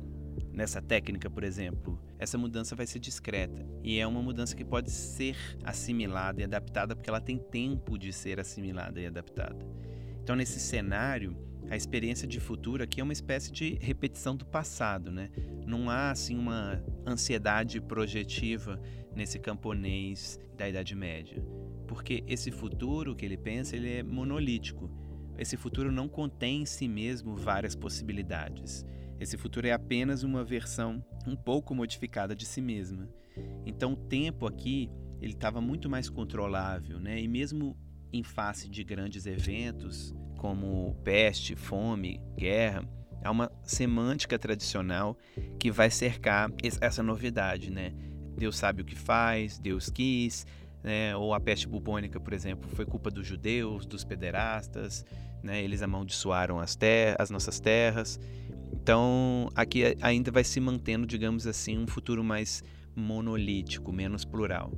nessa 0.53 0.83
técnica, 0.83 1.31
por 1.31 1.45
exemplo, 1.45 2.01
essa 2.25 2.37
mudança 2.37 2.75
vai 2.75 2.87
ser 2.87 2.99
discreta 2.99 3.65
e 3.83 3.99
é 3.99 4.07
uma 4.07 4.21
mudança 4.21 4.57
que 4.57 4.65
pode 4.65 4.91
ser 4.91 5.37
assimilada 5.63 6.41
e 6.41 6.45
adaptada 6.45 6.97
porque 6.97 7.09
ela 7.09 7.21
tem 7.21 7.39
tempo 7.39 7.97
de 7.97 8.13
ser 8.13 8.41
assimilada 8.41 9.01
e 9.01 9.07
adaptada. 9.07 9.65
Então, 10.23 10.35
nesse 10.35 10.59
cenário, 10.59 11.37
a 11.71 11.77
experiência 11.77 12.27
de 12.27 12.41
futuro 12.41 12.83
aqui 12.83 13.01
é 13.01 13.05
uma 13.05 13.13
espécie 13.13 13.53
de 13.53 13.79
repetição 13.81 14.37
do 14.37 14.45
passado, 14.45 15.11
né? 15.11 15.31
Não 15.67 15.89
há 15.89 16.11
assim 16.11 16.37
uma 16.37 16.83
ansiedade 17.07 17.81
projetiva 17.81 18.81
nesse 19.15 19.39
camponês 19.39 20.39
da 20.57 20.69
Idade 20.69 20.95
Média, 20.95 21.43
porque 21.87 22.23
esse 22.27 22.51
futuro 22.51 23.15
que 23.15 23.25
ele 23.25 23.37
pensa, 23.37 23.77
ele 23.77 23.99
é 23.99 24.03
monolítico. 24.03 24.91
Esse 25.37 25.57
futuro 25.57 25.91
não 25.91 26.09
contém 26.09 26.63
em 26.63 26.67
si 26.67 26.87
mesmo 26.87 27.37
várias 27.37 27.75
possibilidades. 27.75 28.85
Esse 29.19 29.37
futuro 29.37 29.67
é 29.67 29.73
apenas 29.73 30.23
uma 30.23 30.45
versão 30.45 31.05
um 31.27 31.37
pouco 31.37 31.75
modificada 31.75 32.35
de 32.35 32.45
si 32.45 32.61
mesma. 32.61 33.09
Então, 33.65 33.93
o 33.93 33.97
tempo 33.97 34.47
aqui 34.47 34.91
ele 35.21 35.33
estava 35.33 35.61
muito 35.61 35.89
mais 35.89 36.09
controlável, 36.11 37.01
né? 37.01 37.21
E 37.21 37.29
mesmo 37.29 37.77
em 38.13 38.23
face 38.23 38.69
de 38.69 38.85
grandes 38.85 39.27
eventos 39.27 40.15
como 40.37 40.95
peste, 41.03 41.57
fome, 41.57 42.21
guerra, 42.37 42.87
há 43.23 43.31
uma 43.31 43.51
semântica 43.63 44.39
tradicional 44.39 45.17
que 45.59 45.71
vai 45.71 45.91
cercar 45.91 46.53
essa 46.81 47.03
novidade, 47.03 47.71
né? 47.71 47.93
Deus 48.37 48.57
sabe 48.57 48.83
o 48.83 48.85
que 48.85 48.95
faz, 48.95 49.59
Deus 49.59 49.89
quis, 49.89 50.47
né? 50.83 51.17
ou 51.17 51.33
a 51.33 51.41
peste 51.41 51.67
bubônica, 51.67 52.21
por 52.21 52.33
exemplo, 52.33 52.69
foi 52.77 52.85
culpa 52.85 53.11
dos 53.11 53.27
judeus, 53.27 53.87
dos 53.87 54.05
pederastas, 54.05 55.05
né? 55.43 55.63
eles 55.63 55.83
amaldiçoaram 55.83 56.61
as, 56.61 56.79
as 57.19 57.31
nossas 57.31 57.59
terras. 57.59 58.21
Então, 58.85 59.49
aqui 59.55 59.97
ainda 60.03 60.31
vai 60.31 60.45
se 60.45 60.61
mantendo, 60.61 61.07
digamos 61.07 61.47
assim, 61.47 61.79
um 61.79 61.87
futuro 61.87 62.23
mais 62.23 62.63
monolítico, 62.95 63.91
menos 63.91 64.27
plural. 64.27 64.71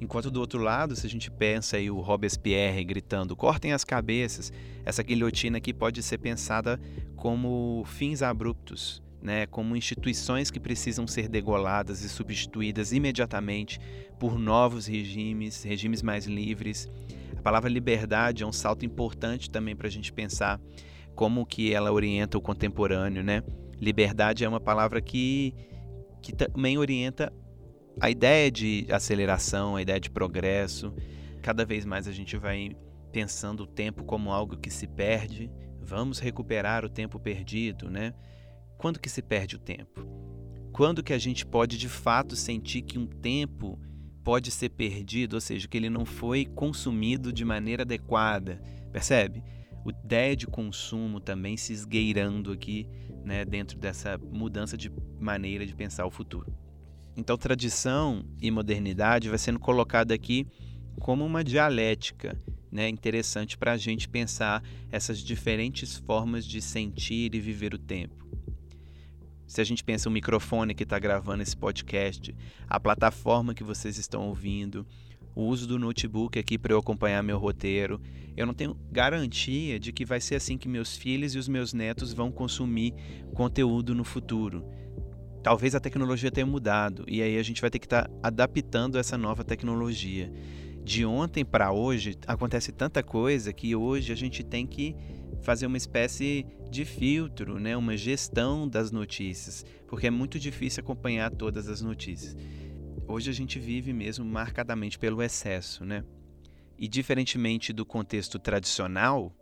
Enquanto 0.00 0.30
do 0.30 0.40
outro 0.40 0.62
lado, 0.62 0.96
se 0.96 1.06
a 1.06 1.10
gente 1.10 1.30
pensa 1.30 1.76
aí 1.76 1.90
o 1.90 2.00
Robespierre 2.00 2.82
gritando: 2.82 3.36
cortem 3.36 3.74
as 3.74 3.84
cabeças, 3.84 4.50
essa 4.82 5.02
guilhotina 5.02 5.58
aqui 5.58 5.74
pode 5.74 6.02
ser 6.02 6.16
pensada 6.16 6.80
como 7.16 7.84
fins 7.84 8.22
abruptos, 8.22 9.02
né, 9.20 9.44
como 9.44 9.76
instituições 9.76 10.50
que 10.50 10.58
precisam 10.58 11.06
ser 11.06 11.28
degoladas 11.28 12.02
e 12.02 12.08
substituídas 12.08 12.92
imediatamente 12.92 13.78
por 14.18 14.38
novos 14.38 14.86
regimes, 14.86 15.62
regimes 15.62 16.00
mais 16.00 16.24
livres. 16.24 16.88
A 17.36 17.42
palavra 17.42 17.68
liberdade 17.68 18.42
é 18.42 18.46
um 18.46 18.52
salto 18.52 18.86
importante 18.86 19.50
também 19.50 19.76
para 19.76 19.86
a 19.86 19.90
gente 19.90 20.10
pensar 20.10 20.58
como 21.14 21.46
que 21.46 21.72
ela 21.72 21.92
orienta 21.92 22.36
o 22.36 22.40
contemporâneo, 22.40 23.22
né? 23.22 23.42
Liberdade 23.80 24.44
é 24.44 24.48
uma 24.48 24.60
palavra 24.60 25.00
que, 25.00 25.54
que 26.22 26.32
também 26.32 26.78
orienta 26.78 27.32
a 28.00 28.10
ideia 28.10 28.50
de 28.50 28.86
aceleração, 28.90 29.76
a 29.76 29.82
ideia 29.82 30.00
de 30.00 30.10
progresso, 30.10 30.92
cada 31.42 31.64
vez 31.64 31.84
mais 31.84 32.08
a 32.08 32.12
gente 32.12 32.36
vai 32.36 32.76
pensando 33.12 33.62
o 33.62 33.66
tempo 33.66 34.04
como 34.04 34.32
algo 34.32 34.56
que 34.56 34.70
se 34.70 34.86
perde. 34.86 35.50
Vamos 35.80 36.18
recuperar 36.18 36.84
o 36.84 36.88
tempo 36.88 37.18
perdido, 37.18 37.90
né? 37.90 38.14
Quando 38.78 38.98
que 38.98 39.08
se 39.08 39.22
perde 39.22 39.56
o 39.56 39.58
tempo? 39.58 40.04
Quando 40.72 41.02
que 41.02 41.12
a 41.12 41.18
gente 41.18 41.46
pode 41.46 41.78
de 41.78 41.88
fato 41.88 42.34
sentir 42.34 42.82
que 42.82 42.98
um 42.98 43.06
tempo 43.06 43.78
pode 44.24 44.50
ser 44.50 44.70
perdido, 44.70 45.34
ou 45.34 45.40
seja, 45.40 45.68
que 45.68 45.76
ele 45.76 45.90
não 45.90 46.04
foi 46.04 46.46
consumido 46.46 47.32
de 47.32 47.44
maneira 47.44 47.82
adequada, 47.82 48.60
percebe? 48.90 49.44
Ideia 49.90 50.36
de 50.36 50.46
consumo 50.46 51.20
também 51.20 51.56
se 51.56 51.72
esgueirando 51.72 52.52
aqui, 52.52 52.88
né, 53.24 53.44
dentro 53.44 53.78
dessa 53.78 54.18
mudança 54.18 54.76
de 54.76 54.90
maneira 55.20 55.66
de 55.66 55.74
pensar 55.74 56.06
o 56.06 56.10
futuro. 56.10 56.52
Então, 57.16 57.36
tradição 57.36 58.24
e 58.40 58.50
modernidade 58.50 59.28
vai 59.28 59.38
sendo 59.38 59.58
colocada 59.60 60.12
aqui 60.12 60.46
como 61.00 61.24
uma 61.24 61.44
dialética 61.44 62.36
né, 62.70 62.88
interessante 62.88 63.56
para 63.56 63.72
a 63.72 63.76
gente 63.76 64.08
pensar 64.08 64.62
essas 64.90 65.20
diferentes 65.20 65.96
formas 65.96 66.44
de 66.44 66.60
sentir 66.60 67.34
e 67.34 67.40
viver 67.40 67.72
o 67.72 67.78
tempo. 67.78 68.24
Se 69.46 69.60
a 69.60 69.64
gente 69.64 69.84
pensa 69.84 70.08
o 70.08 70.12
microfone 70.12 70.74
que 70.74 70.82
está 70.82 70.98
gravando 70.98 71.42
esse 71.42 71.56
podcast, 71.56 72.34
a 72.66 72.80
plataforma 72.80 73.54
que 73.54 73.62
vocês 73.62 73.98
estão 73.98 74.26
ouvindo, 74.26 74.84
o 75.34 75.42
uso 75.42 75.66
do 75.66 75.78
notebook 75.78 76.38
aqui 76.38 76.56
para 76.56 76.72
eu 76.72 76.78
acompanhar 76.78 77.22
meu 77.22 77.38
roteiro, 77.38 78.00
eu 78.36 78.46
não 78.46 78.54
tenho 78.54 78.76
garantia 78.90 79.78
de 79.78 79.92
que 79.92 80.04
vai 80.04 80.20
ser 80.20 80.36
assim 80.36 80.56
que 80.56 80.68
meus 80.68 80.96
filhos 80.96 81.34
e 81.34 81.38
os 81.38 81.48
meus 81.48 81.72
netos 81.72 82.12
vão 82.12 82.30
consumir 82.30 82.94
conteúdo 83.34 83.94
no 83.94 84.04
futuro. 84.04 84.64
Talvez 85.42 85.74
a 85.74 85.80
tecnologia 85.80 86.30
tenha 86.30 86.46
mudado 86.46 87.04
e 87.06 87.20
aí 87.20 87.38
a 87.38 87.42
gente 87.42 87.60
vai 87.60 87.70
ter 87.70 87.78
que 87.78 87.86
estar 87.86 88.08
tá 88.08 88.14
adaptando 88.22 88.98
essa 88.98 89.18
nova 89.18 89.44
tecnologia. 89.44 90.32
De 90.82 91.04
ontem 91.04 91.44
para 91.44 91.72
hoje 91.72 92.16
acontece 92.26 92.70
tanta 92.70 93.02
coisa 93.02 93.52
que 93.52 93.74
hoje 93.74 94.12
a 94.12 94.16
gente 94.16 94.42
tem 94.42 94.66
que 94.66 94.94
fazer 95.42 95.66
uma 95.66 95.76
espécie 95.76 96.46
de 96.70 96.84
filtro, 96.84 97.60
né, 97.60 97.76
uma 97.76 97.96
gestão 97.96 98.66
das 98.68 98.90
notícias, 98.90 99.64
porque 99.86 100.06
é 100.06 100.10
muito 100.10 100.38
difícil 100.38 100.82
acompanhar 100.82 101.30
todas 101.30 101.68
as 101.68 101.80
notícias. 101.80 102.36
Hoje 103.06 103.30
a 103.30 103.34
gente 103.34 103.58
vive 103.58 103.92
mesmo 103.92 104.24
marcadamente 104.24 104.98
pelo 104.98 105.22
excesso, 105.22 105.84
né? 105.84 106.04
E 106.78 106.88
diferentemente 106.88 107.72
do 107.72 107.84
contexto 107.84 108.38
tradicional, 108.38 109.32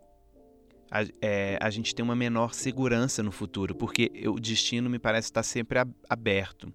a, 0.91 1.03
é, 1.21 1.57
a 1.61 1.69
gente 1.69 1.95
tem 1.95 2.03
uma 2.03 2.15
menor 2.15 2.53
segurança 2.53 3.23
no 3.23 3.31
futuro, 3.31 3.73
porque 3.73 4.11
o 4.27 4.39
destino 4.39 4.89
me 4.89 4.99
parece 4.99 5.29
estar 5.29 5.43
sempre 5.43 5.79
aberto. 6.09 6.73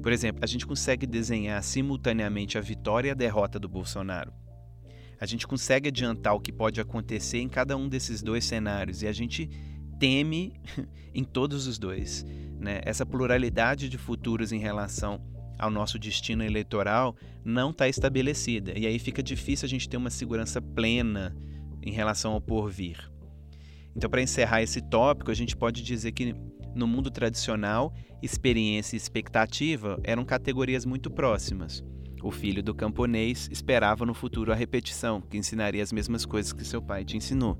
Por 0.00 0.12
exemplo, 0.12 0.44
a 0.44 0.46
gente 0.46 0.66
consegue 0.66 1.06
desenhar 1.06 1.62
simultaneamente 1.62 2.56
a 2.56 2.60
vitória 2.60 3.08
e 3.08 3.10
a 3.10 3.14
derrota 3.14 3.58
do 3.58 3.68
Bolsonaro. 3.68 4.32
A 5.18 5.26
gente 5.26 5.46
consegue 5.46 5.88
adiantar 5.88 6.34
o 6.34 6.40
que 6.40 6.52
pode 6.52 6.80
acontecer 6.80 7.38
em 7.38 7.48
cada 7.48 7.76
um 7.76 7.88
desses 7.88 8.22
dois 8.22 8.44
cenários 8.44 9.02
e 9.02 9.06
a 9.06 9.12
gente 9.12 9.48
teme 9.98 10.52
em 11.14 11.24
todos 11.24 11.66
os 11.66 11.78
dois. 11.78 12.24
Né? 12.58 12.80
Essa 12.84 13.06
pluralidade 13.06 13.88
de 13.88 13.96
futuros 13.96 14.52
em 14.52 14.58
relação 14.58 15.31
ao 15.62 15.70
nosso 15.70 15.96
destino 15.96 16.42
eleitoral 16.42 17.16
não 17.44 17.70
está 17.70 17.88
estabelecida 17.88 18.76
e 18.76 18.84
aí 18.84 18.98
fica 18.98 19.22
difícil 19.22 19.64
a 19.64 19.68
gente 19.68 19.88
ter 19.88 19.96
uma 19.96 20.10
segurança 20.10 20.60
plena 20.60 21.36
em 21.80 21.92
relação 21.92 22.32
ao 22.32 22.40
porvir. 22.40 22.98
Então, 23.94 24.10
para 24.10 24.22
encerrar 24.22 24.62
esse 24.62 24.80
tópico, 24.80 25.30
a 25.30 25.34
gente 25.34 25.56
pode 25.56 25.82
dizer 25.82 26.10
que 26.12 26.34
no 26.74 26.86
mundo 26.86 27.10
tradicional, 27.10 27.94
experiência 28.20 28.96
e 28.96 28.98
expectativa 28.98 30.00
eram 30.02 30.24
categorias 30.24 30.84
muito 30.84 31.10
próximas. 31.10 31.84
O 32.22 32.30
filho 32.30 32.62
do 32.62 32.74
camponês 32.74 33.48
esperava 33.52 34.04
no 34.04 34.14
futuro 34.14 34.50
a 34.50 34.54
repetição, 34.54 35.20
que 35.20 35.36
ensinaria 35.36 35.82
as 35.82 35.92
mesmas 35.92 36.24
coisas 36.24 36.52
que 36.52 36.64
seu 36.64 36.82
pai 36.82 37.04
te 37.04 37.16
ensinou. 37.16 37.58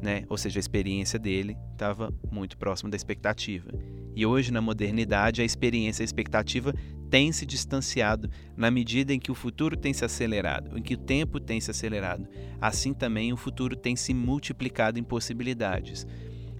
Né? 0.00 0.24
Ou 0.28 0.38
seja, 0.38 0.58
a 0.58 0.60
experiência 0.60 1.18
dele 1.18 1.56
estava 1.72 2.12
muito 2.30 2.56
próxima 2.56 2.90
da 2.90 2.96
expectativa. 2.96 3.70
E 4.14 4.24
hoje, 4.26 4.52
na 4.52 4.60
modernidade, 4.60 5.42
a 5.42 5.44
experiência 5.44 6.02
e 6.02 6.04
a 6.04 6.06
expectativa 6.06 6.74
têm 7.10 7.32
se 7.32 7.46
distanciado 7.46 8.30
na 8.56 8.70
medida 8.70 9.12
em 9.12 9.18
que 9.18 9.30
o 9.30 9.34
futuro 9.34 9.76
tem 9.76 9.92
se 9.92 10.04
acelerado, 10.04 10.76
em 10.76 10.82
que 10.82 10.94
o 10.94 10.98
tempo 10.98 11.40
tem 11.40 11.60
se 11.60 11.70
acelerado. 11.70 12.26
Assim 12.60 12.92
também 12.92 13.32
o 13.32 13.36
futuro 13.36 13.76
tem 13.76 13.96
se 13.96 14.12
multiplicado 14.12 14.98
em 14.98 15.02
possibilidades. 15.02 16.06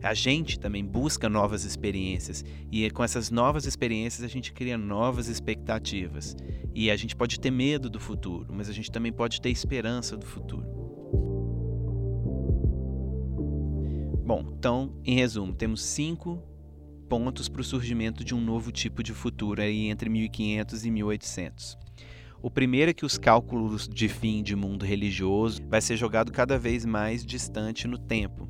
A 0.02 0.14
gente 0.14 0.60
também 0.60 0.84
busca 0.84 1.28
novas 1.28 1.64
experiências 1.64 2.44
e 2.70 2.88
com 2.90 3.02
essas 3.02 3.30
novas 3.30 3.66
experiências 3.66 4.22
a 4.22 4.28
gente 4.28 4.52
cria 4.52 4.78
novas 4.78 5.28
expectativas. 5.28 6.36
E 6.74 6.90
a 6.90 6.96
gente 6.96 7.16
pode 7.16 7.40
ter 7.40 7.50
medo 7.50 7.90
do 7.90 7.98
futuro, 7.98 8.46
mas 8.52 8.68
a 8.68 8.72
gente 8.72 8.92
também 8.92 9.12
pode 9.12 9.40
ter 9.40 9.50
esperança 9.50 10.16
do 10.16 10.24
futuro. 10.24 10.78
Bom, 14.24 14.44
então, 14.56 14.94
em 15.04 15.14
resumo, 15.14 15.54
temos 15.54 15.82
cinco 15.82 16.42
pontos 17.08 17.48
para 17.48 17.60
o 17.60 17.64
surgimento 17.64 18.22
de 18.22 18.34
um 18.34 18.40
novo 18.40 18.70
tipo 18.70 19.02
de 19.02 19.12
futuro 19.12 19.62
aí 19.62 19.88
entre 19.88 20.10
1500 20.10 20.84
e 20.84 20.90
1800. 20.90 21.78
O 22.40 22.50
primeiro 22.50 22.90
é 22.90 22.94
que 22.94 23.04
os 23.04 23.18
cálculos 23.18 23.88
de 23.88 24.08
fim 24.08 24.42
de 24.42 24.54
mundo 24.54 24.84
religioso 24.84 25.60
vai 25.68 25.80
ser 25.80 25.96
jogado 25.96 26.30
cada 26.30 26.58
vez 26.58 26.84
mais 26.84 27.24
distante 27.24 27.88
no 27.88 27.98
tempo. 27.98 28.48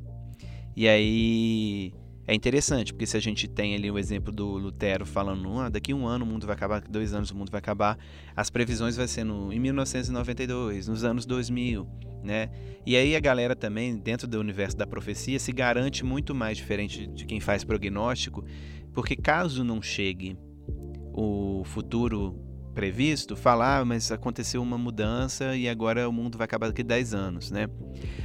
E 0.75 0.87
aí 0.87 1.93
é 2.29 2.35
interessante, 2.35 2.93
porque 2.93 3.07
se 3.07 3.17
a 3.17 3.19
gente 3.19 3.47
tem 3.47 3.73
ali 3.73 3.89
o 3.89 3.97
exemplo 3.97 4.31
do 4.31 4.45
Lutero 4.45 5.03
falando, 5.03 5.51
ah, 5.57 5.67
daqui 5.67 5.95
um 5.95 6.05
ano 6.05 6.23
o 6.23 6.27
mundo 6.27 6.45
vai 6.45 6.55
acabar, 6.55 6.75
daqui 6.75 6.91
dois 6.91 7.11
anos 7.11 7.31
o 7.31 7.35
mundo 7.35 7.49
vai 7.49 7.57
acabar, 7.57 7.97
as 8.35 8.51
previsões 8.51 8.95
vai 8.95 9.07
ser 9.07 9.23
no, 9.23 9.51
em 9.51 9.59
1992, 9.59 10.87
nos 10.87 11.03
anos 11.03 11.25
2000, 11.25 11.87
né? 12.23 12.51
E 12.85 12.95
aí 12.95 13.15
a 13.15 13.19
galera 13.19 13.55
também, 13.55 13.97
dentro 13.97 14.27
do 14.27 14.39
universo 14.39 14.77
da 14.77 14.85
profecia, 14.85 15.39
se 15.39 15.51
garante 15.51 16.05
muito 16.05 16.35
mais 16.35 16.55
diferente 16.55 17.07
de 17.07 17.25
quem 17.25 17.39
faz 17.39 17.63
prognóstico, 17.63 18.45
porque 18.93 19.15
caso 19.15 19.63
não 19.63 19.81
chegue 19.81 20.37
o 21.11 21.63
futuro 21.65 22.39
previsto, 22.73 23.35
falar, 23.35 23.79
ah, 23.79 23.85
mas 23.85 24.11
aconteceu 24.11 24.61
uma 24.61 24.77
mudança 24.77 25.55
e 25.55 25.67
agora 25.67 26.07
o 26.07 26.13
mundo 26.13 26.37
vai 26.37 26.45
acabar 26.45 26.67
daqui 26.67 26.81
a 26.81 26.85
10 26.85 27.13
anos, 27.13 27.51
né? 27.51 27.67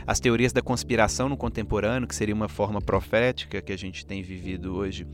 As 0.06 0.20
teorias 0.20 0.52
da 0.52 0.62
conspiração 0.62 1.28
no 1.28 1.36
contemporâneo, 1.36 2.06
que 2.06 2.14
seria 2.14 2.34
uma 2.34 2.48
forma 2.48 2.80
profética 2.80 3.60
que 3.60 3.72
a 3.72 3.78
gente 3.78 4.06
tem 4.06 4.22
vivido 4.22 4.74
hoje 4.74 5.06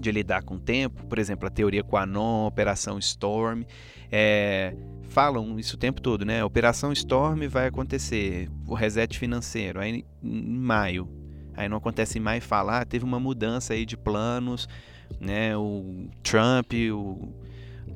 de 0.00 0.10
lidar 0.10 0.42
com 0.42 0.56
o 0.56 0.60
tempo, 0.60 1.06
por 1.06 1.18
exemplo, 1.18 1.46
a 1.46 1.50
teoria 1.50 1.84
Quanon, 1.84 2.46
Operação 2.46 2.98
Storm, 2.98 3.62
é, 4.10 4.74
falam 5.08 5.58
isso 5.58 5.76
o 5.76 5.78
tempo 5.78 6.00
todo, 6.00 6.24
né? 6.24 6.44
Operação 6.44 6.92
Storm 6.92 7.46
vai 7.48 7.68
acontecer, 7.68 8.50
o 8.66 8.74
reset 8.74 9.16
financeiro, 9.18 9.80
aí 9.80 10.04
em 10.22 10.58
maio. 10.58 11.08
Aí 11.54 11.68
não 11.68 11.76
acontece 11.76 12.18
em 12.18 12.20
maio 12.20 12.42
falar, 12.42 12.84
teve 12.84 13.04
uma 13.04 13.20
mudança 13.20 13.74
aí 13.74 13.86
de 13.86 13.96
planos, 13.96 14.68
né? 15.20 15.56
O 15.56 16.08
Trump, 16.22 16.72
o 16.92 17.32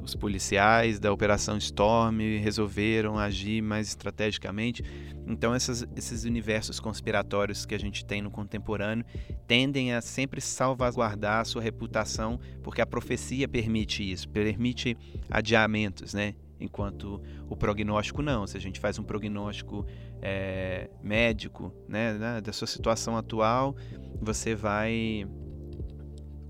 os 0.06 0.14
policiais 0.14 0.98
da 0.98 1.12
Operação 1.12 1.58
Storm 1.58 2.18
resolveram 2.40 3.18
agir 3.18 3.60
mais 3.60 3.88
estrategicamente. 3.88 4.82
Então, 5.26 5.54
essas, 5.54 5.84
esses 5.96 6.25
universos 6.25 6.78
conspiratórios 6.78 7.66
que 7.66 7.75
a 7.75 7.78
gente 7.78 8.04
tem 8.04 8.22
no 8.22 8.30
contemporâneo 8.30 9.04
tendem 9.46 9.92
a 9.92 10.00
sempre 10.00 10.40
salvaguardar 10.40 11.40
a 11.40 11.44
sua 11.44 11.60
reputação, 11.60 12.38
porque 12.62 12.80
a 12.80 12.86
profecia 12.86 13.48
permite 13.48 14.08
isso, 14.08 14.28
permite 14.28 14.96
adiamentos, 15.28 16.14
né? 16.14 16.34
Enquanto 16.58 17.20
o 17.50 17.56
prognóstico 17.56 18.22
não. 18.22 18.46
Se 18.46 18.56
a 18.56 18.60
gente 18.60 18.80
faz 18.80 18.98
um 18.98 19.02
prognóstico 19.02 19.84
é, 20.22 20.88
médico 21.02 21.70
né, 21.86 22.40
da 22.40 22.52
sua 22.52 22.66
situação 22.66 23.16
atual, 23.16 23.76
você 24.22 24.54
vai 24.54 25.26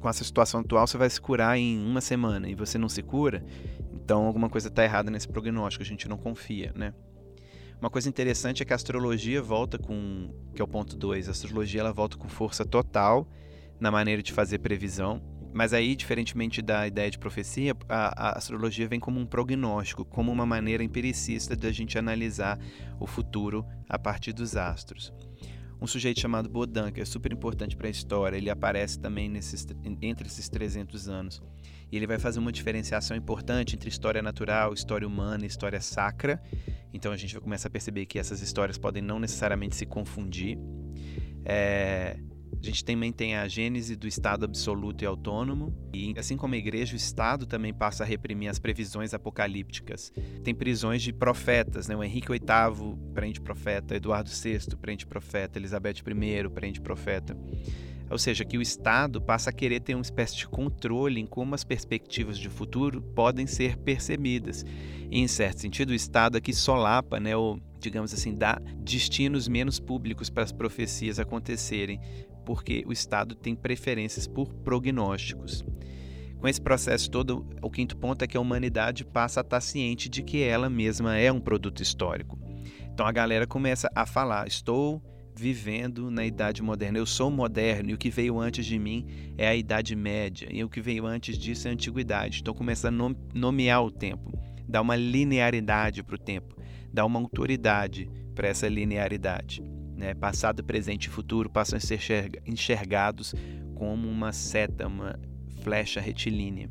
com 0.01 0.09
essa 0.09 0.25
situação 0.25 0.61
atual 0.61 0.87
você 0.87 0.99
vai 0.99 1.11
se 1.11 1.21
curar 1.21 1.59
em 1.59 1.79
uma 1.79 2.01
semana 2.01 2.49
e 2.49 2.55
você 2.55 2.79
não 2.79 2.89
se 2.89 3.03
cura, 3.03 3.45
então 3.95 4.25
alguma 4.25 4.49
coisa 4.49 4.69
está 4.69 4.85
errada 4.85 5.11
nesse 5.11 5.29
prognóstico, 5.29 5.83
a 5.83 5.87
gente 5.87 6.09
não 6.09 6.17
confia, 6.17 6.73
né? 6.75 6.95
Uma 7.81 7.91
coisa 7.91 8.09
interessante 8.09 8.63
é 8.63 8.67
que 8.67 8.73
a 8.73 8.77
astrologia 8.77 9.43
volta 9.43 9.79
com, 9.79 10.31
que 10.55 10.63
é 10.63 10.65
o 10.65 10.69
ponto 10.69 10.97
2, 10.97 11.29
a 11.29 11.33
astrologia 11.33 11.81
ela 11.81 11.93
volta 11.93 12.17
com 12.17 12.29
força 12.29 12.65
total 12.65 13.29
na 13.79 13.91
maneira 13.91 14.23
de 14.23 14.33
fazer 14.33 14.61
previsão, 14.61 15.23
mas 15.53 15.73
aí, 15.73 15.95
diferentemente 15.95 16.63
da 16.63 16.87
ideia 16.87 17.11
de 17.11 17.19
profecia, 17.19 17.75
a, 17.89 18.29
a 18.29 18.39
astrologia 18.39 18.89
vem 18.89 19.01
como 19.01 19.21
um 19.21 19.27
prognóstico, 19.27 20.05
como 20.05 20.33
uma 20.33 20.47
maneira 20.47 20.83
empiricista 20.83 21.57
de 21.57 21.67
a 21.67 21.73
gente 21.73 21.99
analisar 21.99 22.59
o 22.99 23.07
futuro 23.07 23.65
a 23.89 23.99
partir 23.99 24.33
dos 24.33 24.57
astros 24.57 25.13
um 25.81 25.87
sujeito 25.87 26.21
chamado 26.21 26.49
Bodan, 26.49 26.91
que 26.91 27.01
é 27.01 27.05
super 27.05 27.33
importante 27.33 27.77
para 27.77 27.87
a 27.87 27.91
história. 27.91 28.37
Ele 28.37 28.51
aparece 28.51 28.99
também 28.99 29.29
nesses, 29.29 29.67
entre 30.01 30.27
esses 30.27 30.49
300 30.49 31.09
anos. 31.09 31.43
E 31.91 31.97
ele 31.97 32.07
vai 32.07 32.19
fazer 32.19 32.39
uma 32.39 32.51
diferenciação 32.51 33.17
importante 33.17 33.75
entre 33.75 33.89
história 33.89 34.23
natural, 34.23 34.73
história 34.73 35.07
humana 35.07 35.45
e 35.45 35.47
história 35.47 35.81
sacra. 35.81 36.43
Então 36.93 37.13
a 37.13 37.17
gente 37.17 37.35
vai 37.35 37.43
começar 37.43 37.69
a 37.69 37.71
perceber 37.71 38.07
que 38.07 38.19
essas 38.19 38.41
histórias 38.41 38.79
podem 38.79 39.03
não 39.03 39.19
necessariamente 39.19 39.77
se 39.77 39.87
confundir. 39.87 40.59
É, 41.45 42.19
a 42.61 42.65
gente 42.65 42.85
também 42.85 43.13
tem 43.13 43.37
a 43.37 43.47
gênese 43.47 43.95
do 43.95 44.09
Estado 44.09 44.45
absoluto 44.45 45.03
e 45.03 45.07
autônomo, 45.07 45.73
e 45.93 46.15
assim 46.17 46.37
como 46.37 46.55
a 46.55 46.59
igreja, 46.59 46.95
o 46.95 46.97
Estado 46.97 47.47
também 47.47 47.73
passa 47.73 48.03
a 48.03 48.07
reprimir 48.07 48.49
as 48.49 48.59
previsões 48.59 49.15
apocalípticas. 49.15 50.13
Tem 50.43 50.55
prisões 50.55 51.03
de 51.03 51.13
profetas, 51.13 51.87
né? 51.87 51.95
o 51.95 52.03
Henrique 52.03 52.29
VIII 52.29 52.97
prende 53.15 53.41
profeta, 53.41 53.95
Eduardo 53.95 54.31
VI 54.31 54.77
prende 54.81 55.07
profeta, 55.07 55.59
Elizabeth 55.59 56.03
I 56.07 56.49
prende 56.49 56.81
profeta. 56.81 57.37
Ou 58.09 58.19
seja, 58.19 58.45
que 58.45 58.57
o 58.57 58.63
Estado 58.63 59.21
passa 59.21 59.51
a 59.51 59.53
querer 59.53 59.81
ter 59.81 59.95
uma 59.95 60.03
espécie 60.03 60.37
de 60.37 60.47
controle 60.47 61.21
em 61.21 61.27
como 61.27 61.55
as 61.55 61.65
perspectivas 61.65 62.39
de 62.39 62.49
futuro 62.49 63.03
podem 63.03 63.47
ser 63.47 63.77
percebidas. 63.79 64.65
E, 65.11 65.19
em 65.19 65.27
certo 65.27 65.61
sentido, 65.61 65.91
o 65.91 65.95
Estado 65.95 66.37
aqui 66.37 66.53
solapa, 66.53 67.19
né, 67.19 67.37
ou, 67.37 67.61
digamos 67.91 68.13
assim, 68.13 68.35
dá 68.35 68.61
destinos 68.79 69.49
menos 69.49 69.79
públicos 69.79 70.29
para 70.29 70.43
as 70.43 70.53
profecias 70.53 71.19
acontecerem, 71.19 72.01
porque 72.45 72.85
o 72.87 72.93
Estado 72.93 73.35
tem 73.35 73.55
preferências 73.55 74.27
por 74.27 74.53
prognósticos. 74.53 75.65
Com 76.39 76.49
esse 76.49 76.61
processo 76.61 77.11
todo, 77.11 77.47
o 77.63 77.71
quinto 77.71 77.97
ponto 77.97 78.23
é 78.23 78.27
que 78.27 78.37
a 78.37 78.41
humanidade 78.41 79.05
passa 79.05 79.41
a 79.41 79.43
estar 79.43 79.61
ciente 79.61 80.09
de 80.09 80.23
que 80.23 80.43
ela 80.43 80.69
mesma 80.69 81.17
é 81.17 81.33
um 81.33 81.41
produto 81.41 81.83
histórico. 81.83 82.39
Então 82.93 83.07
a 83.07 83.13
galera 83.13 83.47
começa 83.47 83.91
a 83.95 84.05
falar: 84.05 84.47
estou 84.47 85.03
vivendo 85.35 86.11
na 86.11 86.25
Idade 86.25 86.63
Moderna, 86.63 86.99
eu 86.99 87.07
sou 87.07 87.31
moderno 87.31 87.91
e 87.91 87.95
o 87.95 87.99
que 87.99 88.11
veio 88.11 88.39
antes 88.39 88.65
de 88.65 88.79
mim 88.79 89.07
é 89.37 89.47
a 89.47 89.55
Idade 89.55 89.95
Média 89.95 90.49
e 90.51 90.65
o 90.65 90.69
que 90.69 90.81
veio 90.81 91.05
antes 91.07 91.39
disso 91.39 91.69
é 91.69 91.71
a 91.71 91.75
Antiguidade. 91.75 92.41
Então 92.41 92.55
começa 92.55 92.89
a 92.89 92.93
nomear 93.35 93.85
o 93.85 93.91
tempo, 93.91 94.33
dá 94.67 94.81
uma 94.81 94.97
linearidade 94.97 96.03
para 96.03 96.15
o 96.15 96.19
tempo, 96.19 96.56
dá 96.93 97.05
uma 97.05 97.21
autoridade 97.21 98.09
para 98.35 98.49
essa 98.49 98.69
linearidade 98.69 99.63
né, 99.97 100.15
passado, 100.15 100.63
presente 100.63 101.07
e 101.07 101.11
futuro 101.11 101.49
passam 101.49 101.79
a 101.79 101.81
ser 101.81 101.99
enxergados 102.47 103.35
como 103.75 104.09
uma 104.09 104.33
seta, 104.33 104.87
uma 104.87 105.19
flecha 105.63 106.01
retilínea. 106.01 106.71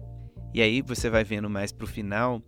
E 0.54 0.62
aí 0.62 0.82
você 0.82 1.10
vai 1.10 1.24
vendo 1.24 1.50
mais 1.50 1.72
para 1.72 1.84
o 1.84 1.88
final 1.88 2.42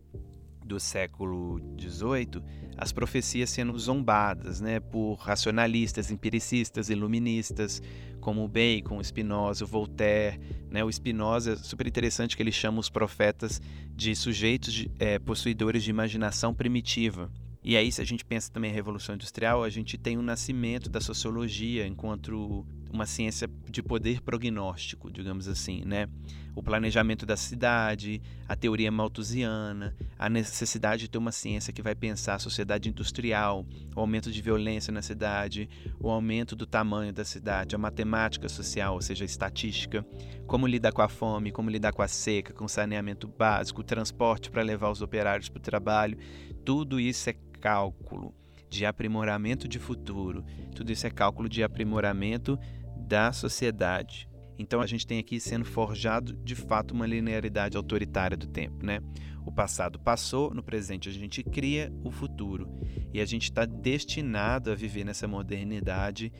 do 0.63 0.79
século 0.79 1.59
XVIII 1.79 2.43
as 2.77 2.91
profecias 2.91 3.49
sendo 3.49 3.77
zombadas 3.79 4.61
né, 4.61 4.79
por 4.79 5.15
racionalistas, 5.15 6.11
empiricistas, 6.11 6.89
iluministas, 6.89 7.81
como 8.21 8.47
Bacon, 8.47 9.03
Spinoza, 9.03 9.65
Voltaire. 9.65 10.39
Né, 10.69 10.83
o 10.83 10.91
Spinoza, 10.91 11.55
super 11.55 11.87
interessante 11.87 12.37
que 12.37 12.43
ele 12.43 12.51
chama 12.51 12.79
os 12.79 12.89
profetas 12.89 13.59
de 13.95 14.15
sujeitos 14.15 14.71
de, 14.71 14.91
é, 14.99 15.17
possuidores 15.17 15.83
de 15.83 15.89
imaginação 15.89 16.53
primitiva. 16.53 17.31
E 17.69 17.75
aí, 17.75 17.91
se 17.91 18.01
a 18.01 18.05
gente 18.05 18.23
pensa 18.23 18.49
também 18.49 18.71
em 18.71 18.73
Revolução 18.73 19.15
Industrial, 19.15 19.61
a 19.61 19.69
gente 19.69 19.97
tem 19.97 20.17
o 20.17 20.21
nascimento 20.21 20.89
da 20.89 21.01
sociologia 21.01 21.85
enquanto 21.85 22.65
uma 22.89 23.05
ciência 23.05 23.49
de 23.69 23.83
poder 23.83 24.21
prognóstico, 24.21 25.11
digamos 25.11 25.49
assim, 25.49 25.83
né? 25.83 26.07
O 26.55 26.63
planejamento 26.63 27.25
da 27.25 27.35
cidade, 27.35 28.21
a 28.47 28.55
teoria 28.55 28.89
malthusiana, 28.89 29.93
a 30.17 30.29
necessidade 30.29 31.01
de 31.01 31.09
ter 31.09 31.17
uma 31.17 31.33
ciência 31.33 31.73
que 31.73 31.81
vai 31.81 31.93
pensar 31.93 32.35
a 32.35 32.39
sociedade 32.39 32.87
industrial, 32.87 33.65
o 33.93 33.99
aumento 33.99 34.31
de 34.31 34.41
violência 34.41 34.93
na 34.93 35.01
cidade, 35.01 35.69
o 35.99 36.09
aumento 36.09 36.55
do 36.55 36.65
tamanho 36.65 37.11
da 37.11 37.25
cidade, 37.25 37.75
a 37.75 37.77
matemática 37.77 38.47
social, 38.47 38.93
ou 38.93 39.01
seja, 39.01 39.25
a 39.25 39.27
estatística, 39.27 40.05
como 40.47 40.65
lidar 40.65 40.93
com 40.93 41.01
a 41.01 41.09
fome, 41.09 41.51
como 41.51 41.69
lidar 41.69 41.91
com 41.91 42.01
a 42.01 42.07
seca, 42.07 42.53
com 42.53 42.63
o 42.63 42.69
saneamento 42.69 43.27
básico, 43.27 43.81
o 43.81 43.83
transporte 43.83 44.49
para 44.49 44.63
levar 44.63 44.89
os 44.89 45.01
operários 45.01 45.49
para 45.49 45.59
o 45.59 45.61
trabalho, 45.61 46.17
tudo 46.63 46.99
isso 46.99 47.29
é 47.29 47.33
cálculo 47.59 48.33
de 48.69 48.85
aprimoramento 48.85 49.67
de 49.67 49.79
futuro, 49.79 50.43
tudo 50.75 50.91
isso 50.91 51.07
é 51.07 51.09
cálculo 51.09 51.47
de 51.47 51.63
aprimoramento 51.63 52.59
da 52.97 53.31
sociedade. 53.31 54.27
Então 54.59 54.81
a 54.81 54.87
gente 54.87 55.05
tem 55.05 55.19
aqui 55.19 55.39
sendo 55.39 55.65
forjado 55.65 56.33
de 56.37 56.55
fato 56.55 56.91
uma 56.91 57.05
linearidade 57.05 57.77
autoritária 57.77 58.35
do 58.35 58.47
tempo, 58.47 58.85
né? 58.85 58.99
O 59.45 59.51
passado 59.51 59.99
passou, 59.99 60.53
no 60.53 60.61
presente 60.61 61.07
a 61.07 61.11
gente 61.11 61.43
cria 61.43 61.93
o 62.03 62.11
futuro 62.11 62.69
e 63.13 63.21
a 63.21 63.25
gente 63.25 63.43
está 63.43 63.65
destinado 63.65 64.71
a 64.71 64.75
viver 64.75 65.05
nessa 65.05 65.27
modernidade 65.27 66.33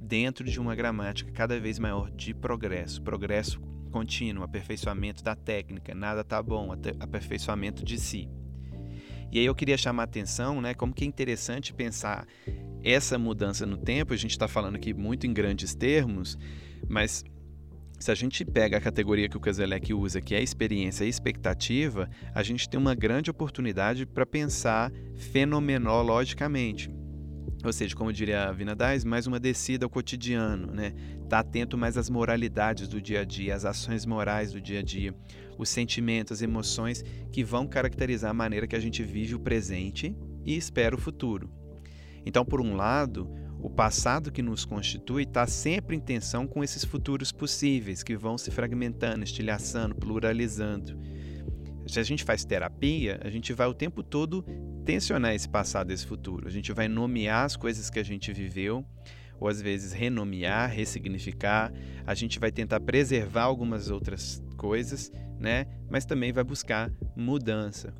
dentro 0.00 0.44
de 0.44 0.58
uma 0.58 0.74
gramática 0.74 1.30
cada 1.32 1.60
vez 1.60 1.78
maior 1.78 2.10
de 2.10 2.32
progresso, 2.32 3.02
progresso 3.02 3.60
contínuo, 3.90 4.44
aperfeiçoamento 4.44 5.22
da 5.22 5.34
técnica, 5.34 5.94
nada 5.94 6.22
tá 6.24 6.42
bom, 6.42 6.70
aperfeiçoamento 7.00 7.84
de 7.84 7.98
si. 7.98 8.28
E 9.30 9.38
aí 9.38 9.44
eu 9.44 9.54
queria 9.54 9.76
chamar 9.76 10.02
a 10.02 10.04
atenção, 10.04 10.60
né, 10.60 10.74
como 10.74 10.94
que 10.94 11.04
é 11.04 11.06
interessante 11.06 11.72
pensar 11.72 12.26
essa 12.82 13.18
mudança 13.18 13.66
no 13.66 13.76
tempo, 13.76 14.12
a 14.12 14.16
gente 14.16 14.30
está 14.30 14.48
falando 14.48 14.76
aqui 14.76 14.94
muito 14.94 15.26
em 15.26 15.32
grandes 15.32 15.74
termos, 15.74 16.38
mas 16.88 17.24
se 17.98 18.12
a 18.12 18.14
gente 18.14 18.44
pega 18.44 18.76
a 18.76 18.80
categoria 18.80 19.28
que 19.28 19.36
o 19.36 19.40
Kazelec 19.40 19.92
usa, 19.92 20.20
que 20.20 20.34
é 20.34 20.42
experiência 20.42 21.04
e 21.04 21.08
expectativa, 21.08 22.08
a 22.32 22.42
gente 22.42 22.68
tem 22.68 22.78
uma 22.78 22.94
grande 22.94 23.30
oportunidade 23.30 24.06
para 24.06 24.24
pensar 24.24 24.92
fenomenologicamente. 25.16 26.90
Ou 27.64 27.72
seja, 27.72 27.96
como 27.96 28.12
diria 28.12 28.44
a 28.44 28.52
Vina 28.52 28.76
Dais, 28.76 29.04
mais 29.04 29.26
uma 29.26 29.40
descida 29.40 29.84
ao 29.84 29.90
cotidiano, 29.90 30.72
né? 30.72 30.94
Tá 31.28 31.40
atento 31.40 31.76
mais 31.76 31.98
às 31.98 32.08
moralidades 32.08 32.86
do 32.86 33.02
dia 33.02 33.22
a 33.22 33.24
dia, 33.24 33.52
às 33.52 33.64
ações 33.64 34.06
morais 34.06 34.52
do 34.52 34.60
dia 34.60 34.78
a 34.78 34.82
dia, 34.82 35.12
os 35.58 35.68
sentimentos, 35.68 36.32
as 36.32 36.42
emoções 36.42 37.04
que 37.32 37.44
vão 37.44 37.66
caracterizar 37.66 38.30
a 38.30 38.34
maneira 38.34 38.66
que 38.66 38.76
a 38.76 38.80
gente 38.80 39.02
vive 39.02 39.34
o 39.34 39.40
presente 39.40 40.16
e 40.44 40.56
espera 40.56 40.94
o 40.94 40.98
futuro. 40.98 41.50
Então, 42.24 42.44
por 42.44 42.60
um 42.60 42.76
lado, 42.76 43.28
O 43.60 43.68
passado 43.68 44.30
que 44.30 44.40
nos 44.40 44.64
constitui 44.64 45.24
está 45.24 45.44
sempre 45.46 45.96
em 45.96 46.00
tensão 46.00 46.46
com 46.46 46.62
esses 46.62 46.84
futuros 46.84 47.32
possíveis 47.32 48.04
que 48.04 48.16
vão 48.16 48.38
se 48.38 48.52
fragmentando, 48.52 49.24
estilhaçando, 49.24 49.96
pluralizando. 49.96 50.96
Se 51.88 51.98
a 51.98 52.04
gente 52.04 52.22
faz 52.22 52.44
terapia, 52.44 53.18
a 53.24 53.30
gente 53.30 53.52
vai 53.52 53.66
o 53.66 53.74
tempo 53.74 54.02
todo 54.02 54.44
tensionar 54.84 55.34
esse 55.34 55.48
passado 55.48 55.90
esse 55.90 56.06
futuro. 56.06 56.46
A 56.46 56.50
gente 56.50 56.72
vai 56.72 56.86
nomear 56.86 57.46
as 57.46 57.56
coisas 57.56 57.90
que 57.90 57.98
a 57.98 58.04
gente 58.04 58.32
viveu, 58.32 58.84
ou 59.40 59.48
às 59.48 59.60
vezes 59.60 59.92
renomear, 59.92 60.70
ressignificar. 60.70 61.72
A 62.06 62.14
gente 62.14 62.38
vai 62.38 62.52
tentar 62.52 62.78
preservar 62.78 63.42
algumas 63.42 63.90
outras 63.90 64.40
coisas, 64.56 65.10
né? 65.38 65.66
Mas 65.90 66.04
também 66.04 66.32
vai 66.32 66.44
buscar 66.44 66.90
mudança. 67.16 67.94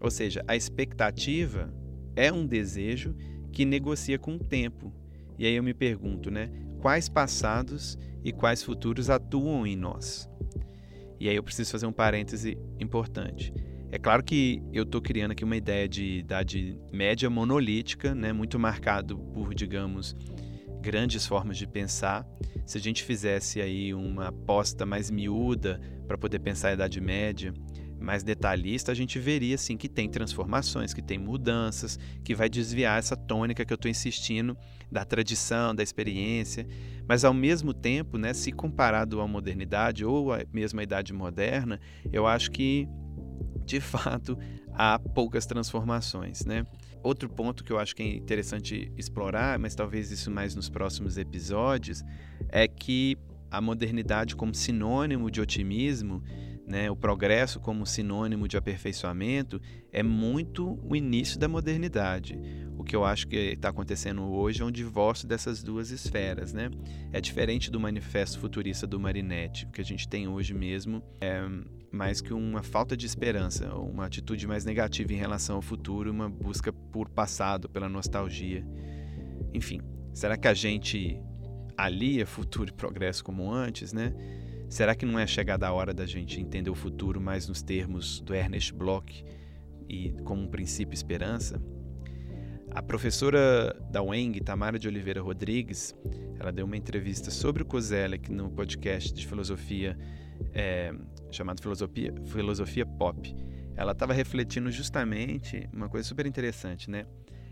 Ou 0.00 0.10
seja, 0.10 0.44
a 0.48 0.56
expectativa 0.56 1.72
é 2.16 2.32
um 2.32 2.46
desejo 2.46 3.14
que 3.52 3.64
negocia 3.64 4.18
com 4.18 4.34
o 4.36 4.38
tempo. 4.38 4.92
E 5.38 5.46
aí 5.46 5.54
eu 5.54 5.62
me 5.62 5.74
pergunto, 5.74 6.30
né? 6.30 6.50
Quais 6.80 7.08
passados 7.08 7.96
e 8.24 8.32
quais 8.32 8.62
futuros 8.62 9.10
atuam 9.10 9.66
em 9.66 9.76
nós? 9.76 10.28
E 11.20 11.28
aí 11.28 11.36
eu 11.36 11.42
preciso 11.42 11.70
fazer 11.70 11.86
um 11.86 11.92
parêntese 11.92 12.58
importante. 12.80 13.52
É 13.92 13.98
claro 13.98 14.24
que 14.24 14.62
eu 14.72 14.84
estou 14.84 15.02
criando 15.02 15.32
aqui 15.32 15.44
uma 15.44 15.56
ideia 15.56 15.86
de 15.86 16.18
idade 16.18 16.80
média 16.90 17.28
monolítica, 17.28 18.14
né, 18.14 18.32
muito 18.32 18.58
marcado 18.58 19.18
por, 19.18 19.54
digamos, 19.54 20.16
grandes 20.82 21.24
formas 21.24 21.56
de 21.56 21.66
pensar. 21.66 22.26
Se 22.66 22.76
a 22.76 22.80
gente 22.80 23.04
fizesse 23.04 23.60
aí 23.60 23.94
uma 23.94 24.28
aposta 24.28 24.84
mais 24.84 25.10
miúda 25.10 25.80
para 26.06 26.18
poder 26.18 26.40
pensar 26.40 26.68
a 26.68 26.72
Idade 26.74 27.00
Média, 27.00 27.54
mais 27.98 28.24
detalhista, 28.24 28.90
a 28.90 28.94
gente 28.94 29.18
veria 29.20 29.54
assim 29.54 29.76
que 29.76 29.88
tem 29.88 30.08
transformações, 30.08 30.92
que 30.92 31.00
tem 31.00 31.18
mudanças, 31.18 31.98
que 32.24 32.34
vai 32.34 32.48
desviar 32.48 32.98
essa 32.98 33.16
tônica 33.16 33.64
que 33.64 33.72
eu 33.72 33.76
estou 33.76 33.90
insistindo 33.90 34.56
da 34.90 35.04
tradição, 35.04 35.72
da 35.72 35.84
experiência, 35.84 36.66
mas 37.08 37.24
ao 37.24 37.32
mesmo 37.32 37.72
tempo, 37.72 38.18
né, 38.18 38.34
se 38.34 38.50
comparado 38.50 39.20
à 39.20 39.28
modernidade 39.28 40.04
ou 40.04 40.32
à 40.32 40.40
mesma 40.52 40.82
idade 40.82 41.12
moderna, 41.12 41.80
eu 42.12 42.26
acho 42.26 42.50
que 42.50 42.88
de 43.64 43.80
fato 43.80 44.36
há 44.74 44.98
poucas 44.98 45.46
transformações, 45.46 46.44
né? 46.44 46.66
Outro 47.02 47.28
ponto 47.28 47.64
que 47.64 47.72
eu 47.72 47.78
acho 47.78 47.96
que 47.96 48.02
é 48.02 48.06
interessante 48.06 48.92
explorar, 48.96 49.58
mas 49.58 49.74
talvez 49.74 50.10
isso 50.10 50.30
mais 50.30 50.54
nos 50.54 50.68
próximos 50.68 51.18
episódios, 51.18 52.02
é 52.48 52.68
que 52.68 53.16
a 53.50 53.60
modernidade 53.60 54.34
como 54.34 54.54
sinônimo 54.54 55.30
de 55.30 55.40
otimismo, 55.40 56.22
né, 56.72 56.90
o 56.90 56.96
progresso 56.96 57.60
como 57.60 57.84
sinônimo 57.84 58.48
de 58.48 58.56
aperfeiçoamento, 58.56 59.60
é 59.92 60.02
muito 60.02 60.80
o 60.82 60.96
início 60.96 61.38
da 61.38 61.46
modernidade. 61.46 62.38
O 62.78 62.82
que 62.82 62.96
eu 62.96 63.04
acho 63.04 63.28
que 63.28 63.36
está 63.36 63.68
acontecendo 63.68 64.22
hoje 64.22 64.62
é 64.62 64.64
um 64.64 64.70
divórcio 64.70 65.28
dessas 65.28 65.62
duas 65.62 65.90
esferas. 65.90 66.54
Né? 66.54 66.70
É 67.12 67.20
diferente 67.20 67.70
do 67.70 67.78
manifesto 67.78 68.40
futurista 68.40 68.86
do 68.86 68.98
Marinetti. 68.98 69.66
O 69.66 69.70
que 69.70 69.82
a 69.82 69.84
gente 69.84 70.08
tem 70.08 70.26
hoje 70.26 70.54
mesmo 70.54 71.02
é 71.20 71.42
mais 71.92 72.22
que 72.22 72.32
uma 72.32 72.62
falta 72.62 72.96
de 72.96 73.04
esperança, 73.04 73.74
uma 73.74 74.06
atitude 74.06 74.46
mais 74.46 74.64
negativa 74.64 75.12
em 75.12 75.16
relação 75.16 75.56
ao 75.56 75.62
futuro, 75.62 76.10
uma 76.10 76.30
busca 76.30 76.72
por 76.72 77.10
passado, 77.10 77.68
pela 77.68 77.86
nostalgia. 77.86 78.66
Enfim, 79.52 79.82
será 80.14 80.38
que 80.38 80.48
a 80.48 80.54
gente 80.54 81.20
alia 81.76 82.24
futuro 82.24 82.70
e 82.70 82.72
progresso 82.72 83.22
como 83.22 83.52
antes, 83.52 83.92
né? 83.92 84.14
Será 84.72 84.94
que 84.94 85.04
não 85.04 85.18
é 85.18 85.26
chegada 85.26 85.68
a 85.68 85.72
hora 85.74 85.92
da 85.92 86.06
gente 86.06 86.40
entender 86.40 86.70
o 86.70 86.74
futuro 86.74 87.20
mais 87.20 87.46
nos 87.46 87.60
termos 87.60 88.22
do 88.22 88.34
Ernest 88.34 88.72
Bloch 88.72 89.22
e 89.86 90.12
como 90.24 90.44
um 90.44 90.48
princípio 90.48 90.94
esperança? 90.94 91.62
A 92.70 92.82
professora 92.82 93.78
da 93.90 94.02
UENG, 94.02 94.40
Tamara 94.40 94.78
de 94.78 94.88
Oliveira 94.88 95.20
Rodrigues, 95.20 95.94
ela 96.40 96.50
deu 96.50 96.64
uma 96.64 96.74
entrevista 96.74 97.30
sobre 97.30 97.62
o 97.62 97.66
Kozelek 97.66 98.32
no 98.32 98.50
podcast 98.50 99.12
de 99.12 99.26
filosofia 99.26 99.94
é, 100.54 100.94
chamado 101.30 101.60
filosofia, 101.60 102.14
filosofia 102.24 102.86
Pop. 102.86 103.36
Ela 103.76 103.92
estava 103.92 104.14
refletindo 104.14 104.70
justamente 104.70 105.68
uma 105.70 105.90
coisa 105.90 106.08
super 106.08 106.24
interessante, 106.24 106.88
né? 106.88 107.04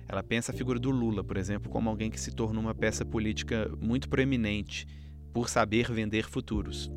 Ela 0.09 0.23
pensa 0.23 0.53
a 0.53 0.55
figura 0.55 0.79
do 0.79 0.91
Lula, 0.91 1.23
por 1.23 1.37
exemplo, 1.37 1.71
como 1.71 1.91
alguém 1.91 2.11
que 2.11 2.19
se 2.19 2.35
tornou 2.35 2.63
uma 2.63 2.75
peça 2.75 3.05
política 3.05 3.71
muito 3.79 4.09
proeminente 4.09 4.87
por 5.35 5.51
saber 5.51 5.93
vender 5.93 6.27
futuros. 6.27 6.91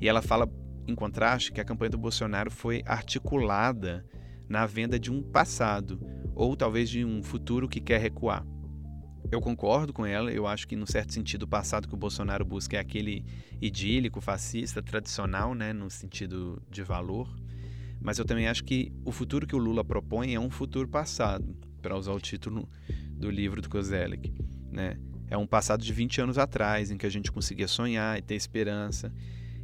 E 0.00 0.08
ela 0.08 0.22
fala, 0.22 0.48
em 0.86 0.94
contraste, 0.94 1.52
que 1.52 1.60
a 1.60 1.64
campanha 1.64 1.90
do 1.90 1.98
Bolsonaro 1.98 2.50
foi 2.50 2.82
articulada 2.86 4.04
na 4.48 4.66
venda 4.66 4.98
de 4.98 5.10
um 5.10 5.22
passado, 5.22 6.00
ou 6.34 6.56
talvez 6.56 6.88
de 6.88 7.04
um 7.04 7.22
futuro 7.22 7.68
que 7.68 7.80
quer 7.80 8.00
recuar. 8.00 8.46
Eu 9.30 9.40
concordo 9.40 9.92
com 9.92 10.06
ela, 10.06 10.30
eu 10.30 10.46
acho 10.46 10.68
que, 10.68 10.76
no 10.76 10.86
certo 10.86 11.12
sentido, 11.12 11.42
o 11.42 11.48
passado 11.48 11.88
que 11.88 11.94
o 11.94 11.98
Bolsonaro 11.98 12.44
busca 12.44 12.76
é 12.76 12.80
aquele 12.80 13.24
idílico, 13.60 14.20
fascista, 14.20 14.80
tradicional, 14.82 15.54
né, 15.54 15.72
no 15.72 15.90
sentido 15.90 16.62
de 16.70 16.82
valor. 16.82 17.34
Mas 18.00 18.18
eu 18.18 18.24
também 18.24 18.46
acho 18.46 18.62
que 18.62 18.92
o 19.04 19.10
futuro 19.10 19.46
que 19.46 19.56
o 19.56 19.58
Lula 19.58 19.84
propõe 19.84 20.34
é 20.34 20.38
um 20.38 20.50
futuro 20.50 20.86
passado, 20.86 21.56
para 21.82 21.96
usar 21.96 22.12
o 22.12 22.20
título 22.20 22.68
do 23.10 23.28
livro 23.28 23.60
do 23.60 23.68
Kozelik. 23.68 24.32
Né? 24.70 24.96
É 25.28 25.36
um 25.36 25.46
passado 25.46 25.82
de 25.82 25.92
20 25.92 26.20
anos 26.20 26.38
atrás, 26.38 26.92
em 26.92 26.96
que 26.96 27.06
a 27.06 27.10
gente 27.10 27.32
conseguia 27.32 27.66
sonhar 27.66 28.16
e 28.16 28.22
ter 28.22 28.36
esperança. 28.36 29.12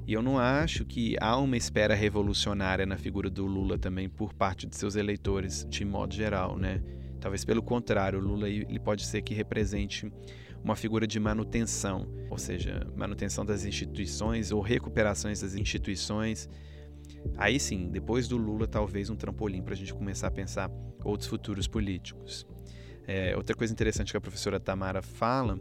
E 0.07 0.13
eu 0.13 0.23
não 0.23 0.39
acho 0.39 0.85
que 0.85 1.17
há 1.21 1.37
uma 1.37 1.57
espera 1.57 1.95
revolucionária 1.95 2.85
na 2.85 2.97
figura 2.97 3.31
do 3.31 3.47
Lula 3.47 3.79
também 3.79 4.09
por 4.09 4.35
parte 4.35 4.67
de 4.67 4.77
seus 4.77 4.97
eleitores, 4.97 5.65
de 5.69 5.85
modo 5.85 6.13
geral, 6.15 6.57
né? 6.59 6.83
Talvez 7.21 7.45
pelo 7.45 7.63
contrário, 7.63 8.19
o 8.19 8.23
Lula 8.23 8.49
ele 8.49 8.81
pode 8.81 9.07
ser 9.07 9.23
que 9.23 9.33
represente 9.33 10.13
uma 10.63 10.75
figura 10.75 11.07
de 11.07 11.21
manutenção, 11.21 12.09
ou 12.29 12.39
seja, 12.39 12.85
manutenção 12.97 13.45
das 13.45 13.65
instituições 13.65 14.51
ou 14.51 14.61
recuperações 14.61 15.41
das 15.41 15.55
instituições. 15.55 16.49
Aí 17.37 17.61
sim, 17.61 17.89
depois 17.89 18.27
do 18.27 18.37
Lula, 18.37 18.67
talvez 18.67 19.09
um 19.09 19.15
trampolim 19.15 19.63
para 19.63 19.75
a 19.75 19.77
gente 19.77 19.95
começar 19.95 20.27
a 20.29 20.31
pensar 20.33 20.69
outros 21.05 21.29
futuros 21.29 21.69
políticos. 21.69 22.45
É, 23.07 23.37
outra 23.37 23.55
coisa 23.55 23.73
interessante 23.73 24.11
que 24.13 24.17
a 24.17 24.21
professora 24.21 24.59
Tamara 24.59 25.01
fala, 25.01 25.59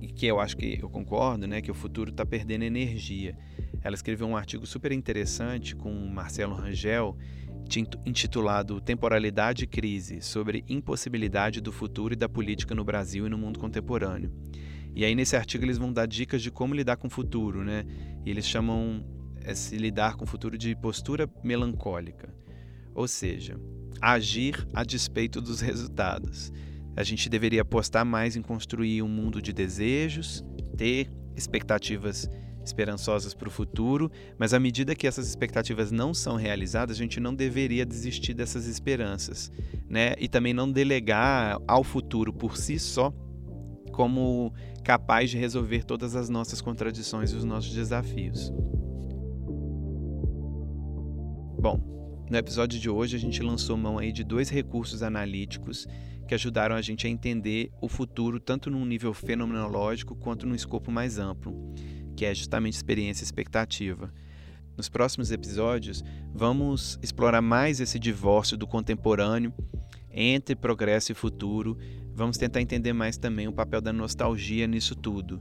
e 0.00 0.08
que 0.08 0.26
eu 0.26 0.40
acho 0.40 0.56
que 0.56 0.78
eu 0.80 0.88
concordo, 0.88 1.46
né, 1.46 1.60
que 1.60 1.70
o 1.70 1.74
futuro 1.74 2.10
está 2.10 2.24
perdendo 2.24 2.62
energia. 2.62 3.36
Ela 3.82 3.94
escreveu 3.94 4.26
um 4.26 4.36
artigo 4.36 4.66
super 4.66 4.92
interessante 4.92 5.74
com 5.74 5.90
Marcelo 6.06 6.54
Rangel, 6.54 7.16
intitulado 8.04 8.80
Temporalidade 8.80 9.64
e 9.64 9.66
Crise, 9.66 10.20
sobre 10.20 10.64
impossibilidade 10.68 11.60
do 11.60 11.72
futuro 11.72 12.14
e 12.14 12.16
da 12.16 12.28
política 12.28 12.74
no 12.74 12.84
Brasil 12.84 13.26
e 13.26 13.30
no 13.30 13.38
mundo 13.38 13.58
contemporâneo. 13.58 14.32
E 14.94 15.04
aí 15.04 15.14
nesse 15.14 15.36
artigo 15.36 15.64
eles 15.64 15.78
vão 15.78 15.92
dar 15.92 16.06
dicas 16.06 16.42
de 16.42 16.50
como 16.50 16.74
lidar 16.74 16.96
com 16.96 17.06
o 17.06 17.10
futuro, 17.10 17.64
né? 17.64 17.84
E 18.24 18.30
eles 18.30 18.46
chamam 18.46 19.04
esse 19.46 19.76
lidar 19.76 20.16
com 20.16 20.24
o 20.24 20.28
futuro 20.28 20.58
de 20.58 20.74
postura 20.76 21.28
melancólica. 21.42 22.34
Ou 22.94 23.06
seja, 23.06 23.58
agir 24.00 24.66
a 24.74 24.84
despeito 24.84 25.40
dos 25.40 25.60
resultados. 25.60 26.52
A 26.96 27.02
gente 27.02 27.28
deveria 27.28 27.62
apostar 27.62 28.04
mais 28.04 28.36
em 28.36 28.42
construir 28.42 29.00
um 29.02 29.08
mundo 29.08 29.40
de 29.40 29.52
desejos, 29.52 30.44
ter 30.76 31.08
expectativas 31.36 32.28
esperançosas 32.64 33.34
para 33.34 33.48
o 33.48 33.50
futuro, 33.50 34.10
mas 34.38 34.52
à 34.52 34.60
medida 34.60 34.94
que 34.94 35.06
essas 35.06 35.28
expectativas 35.28 35.90
não 35.90 36.12
são 36.12 36.36
realizadas, 36.36 36.96
a 36.96 36.98
gente 36.98 37.20
não 37.20 37.34
deveria 37.34 37.86
desistir 37.86 38.34
dessas 38.34 38.66
esperanças, 38.66 39.50
né? 39.88 40.14
E 40.18 40.28
também 40.28 40.52
não 40.52 40.70
delegar 40.70 41.58
ao 41.66 41.82
futuro 41.82 42.32
por 42.32 42.56
si 42.56 42.78
só 42.78 43.12
como 43.92 44.52
capaz 44.84 45.30
de 45.30 45.38
resolver 45.38 45.84
todas 45.84 46.16
as 46.16 46.28
nossas 46.28 46.60
contradições 46.60 47.32
e 47.32 47.36
os 47.36 47.44
nossos 47.44 47.72
desafios. 47.72 48.52
Bom, 51.60 51.78
no 52.30 52.38
episódio 52.38 52.78
de 52.78 52.88
hoje 52.88 53.16
a 53.16 53.18
gente 53.18 53.42
lançou 53.42 53.76
mão 53.76 53.98
aí 53.98 54.12
de 54.12 54.24
dois 54.24 54.48
recursos 54.48 55.02
analíticos 55.02 55.86
que 56.26 56.34
ajudaram 56.34 56.76
a 56.76 56.80
gente 56.80 57.06
a 57.06 57.10
entender 57.10 57.70
o 57.82 57.88
futuro 57.88 58.38
tanto 58.38 58.70
num 58.70 58.84
nível 58.84 59.12
fenomenológico 59.12 60.14
quanto 60.14 60.46
num 60.46 60.54
escopo 60.54 60.90
mais 60.90 61.18
amplo 61.18 61.74
que 62.20 62.26
é 62.26 62.34
justamente 62.34 62.74
experiência 62.74 63.24
expectativa. 63.24 64.12
Nos 64.76 64.90
próximos 64.90 65.32
episódios, 65.32 66.04
vamos 66.34 66.98
explorar 67.02 67.40
mais 67.40 67.80
esse 67.80 67.98
divórcio 67.98 68.58
do 68.58 68.66
contemporâneo 68.66 69.54
entre 70.12 70.54
progresso 70.54 71.12
e 71.12 71.14
futuro. 71.14 71.78
Vamos 72.14 72.36
tentar 72.36 72.60
entender 72.60 72.92
mais 72.92 73.16
também 73.16 73.48
o 73.48 73.52
papel 73.54 73.80
da 73.80 73.90
nostalgia 73.90 74.66
nisso 74.66 74.94
tudo. 74.94 75.40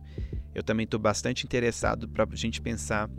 Eu 0.55 0.63
também 0.63 0.85
estou 0.85 0.97
bastante 0.97 1.43
interessado 1.43 2.07
para 2.07 2.23
a 2.23 2.35
gente 2.37 2.61
pensar 2.61 3.09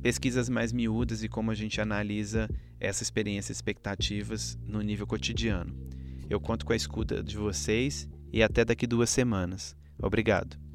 pesquisas 0.00 0.48
mais 0.48 0.72
miúdas 0.72 1.22
e 1.22 1.28
como 1.28 1.50
a 1.50 1.54
gente 1.54 1.78
analisa 1.82 2.48
essa 2.80 3.02
experiência 3.02 3.52
e 3.52 3.56
expectativas 3.56 4.58
no 4.64 4.80
nível 4.80 5.06
cotidiano. 5.06 5.76
Eu 6.30 6.40
conto 6.40 6.64
com 6.64 6.72
a 6.72 6.76
escuta 6.76 7.22
de 7.22 7.36
vocês 7.36 8.08
e 8.32 8.42
até 8.42 8.64
daqui 8.64 8.86
duas 8.86 9.10
semanas. 9.10 9.76
Obrigado. 10.02 10.65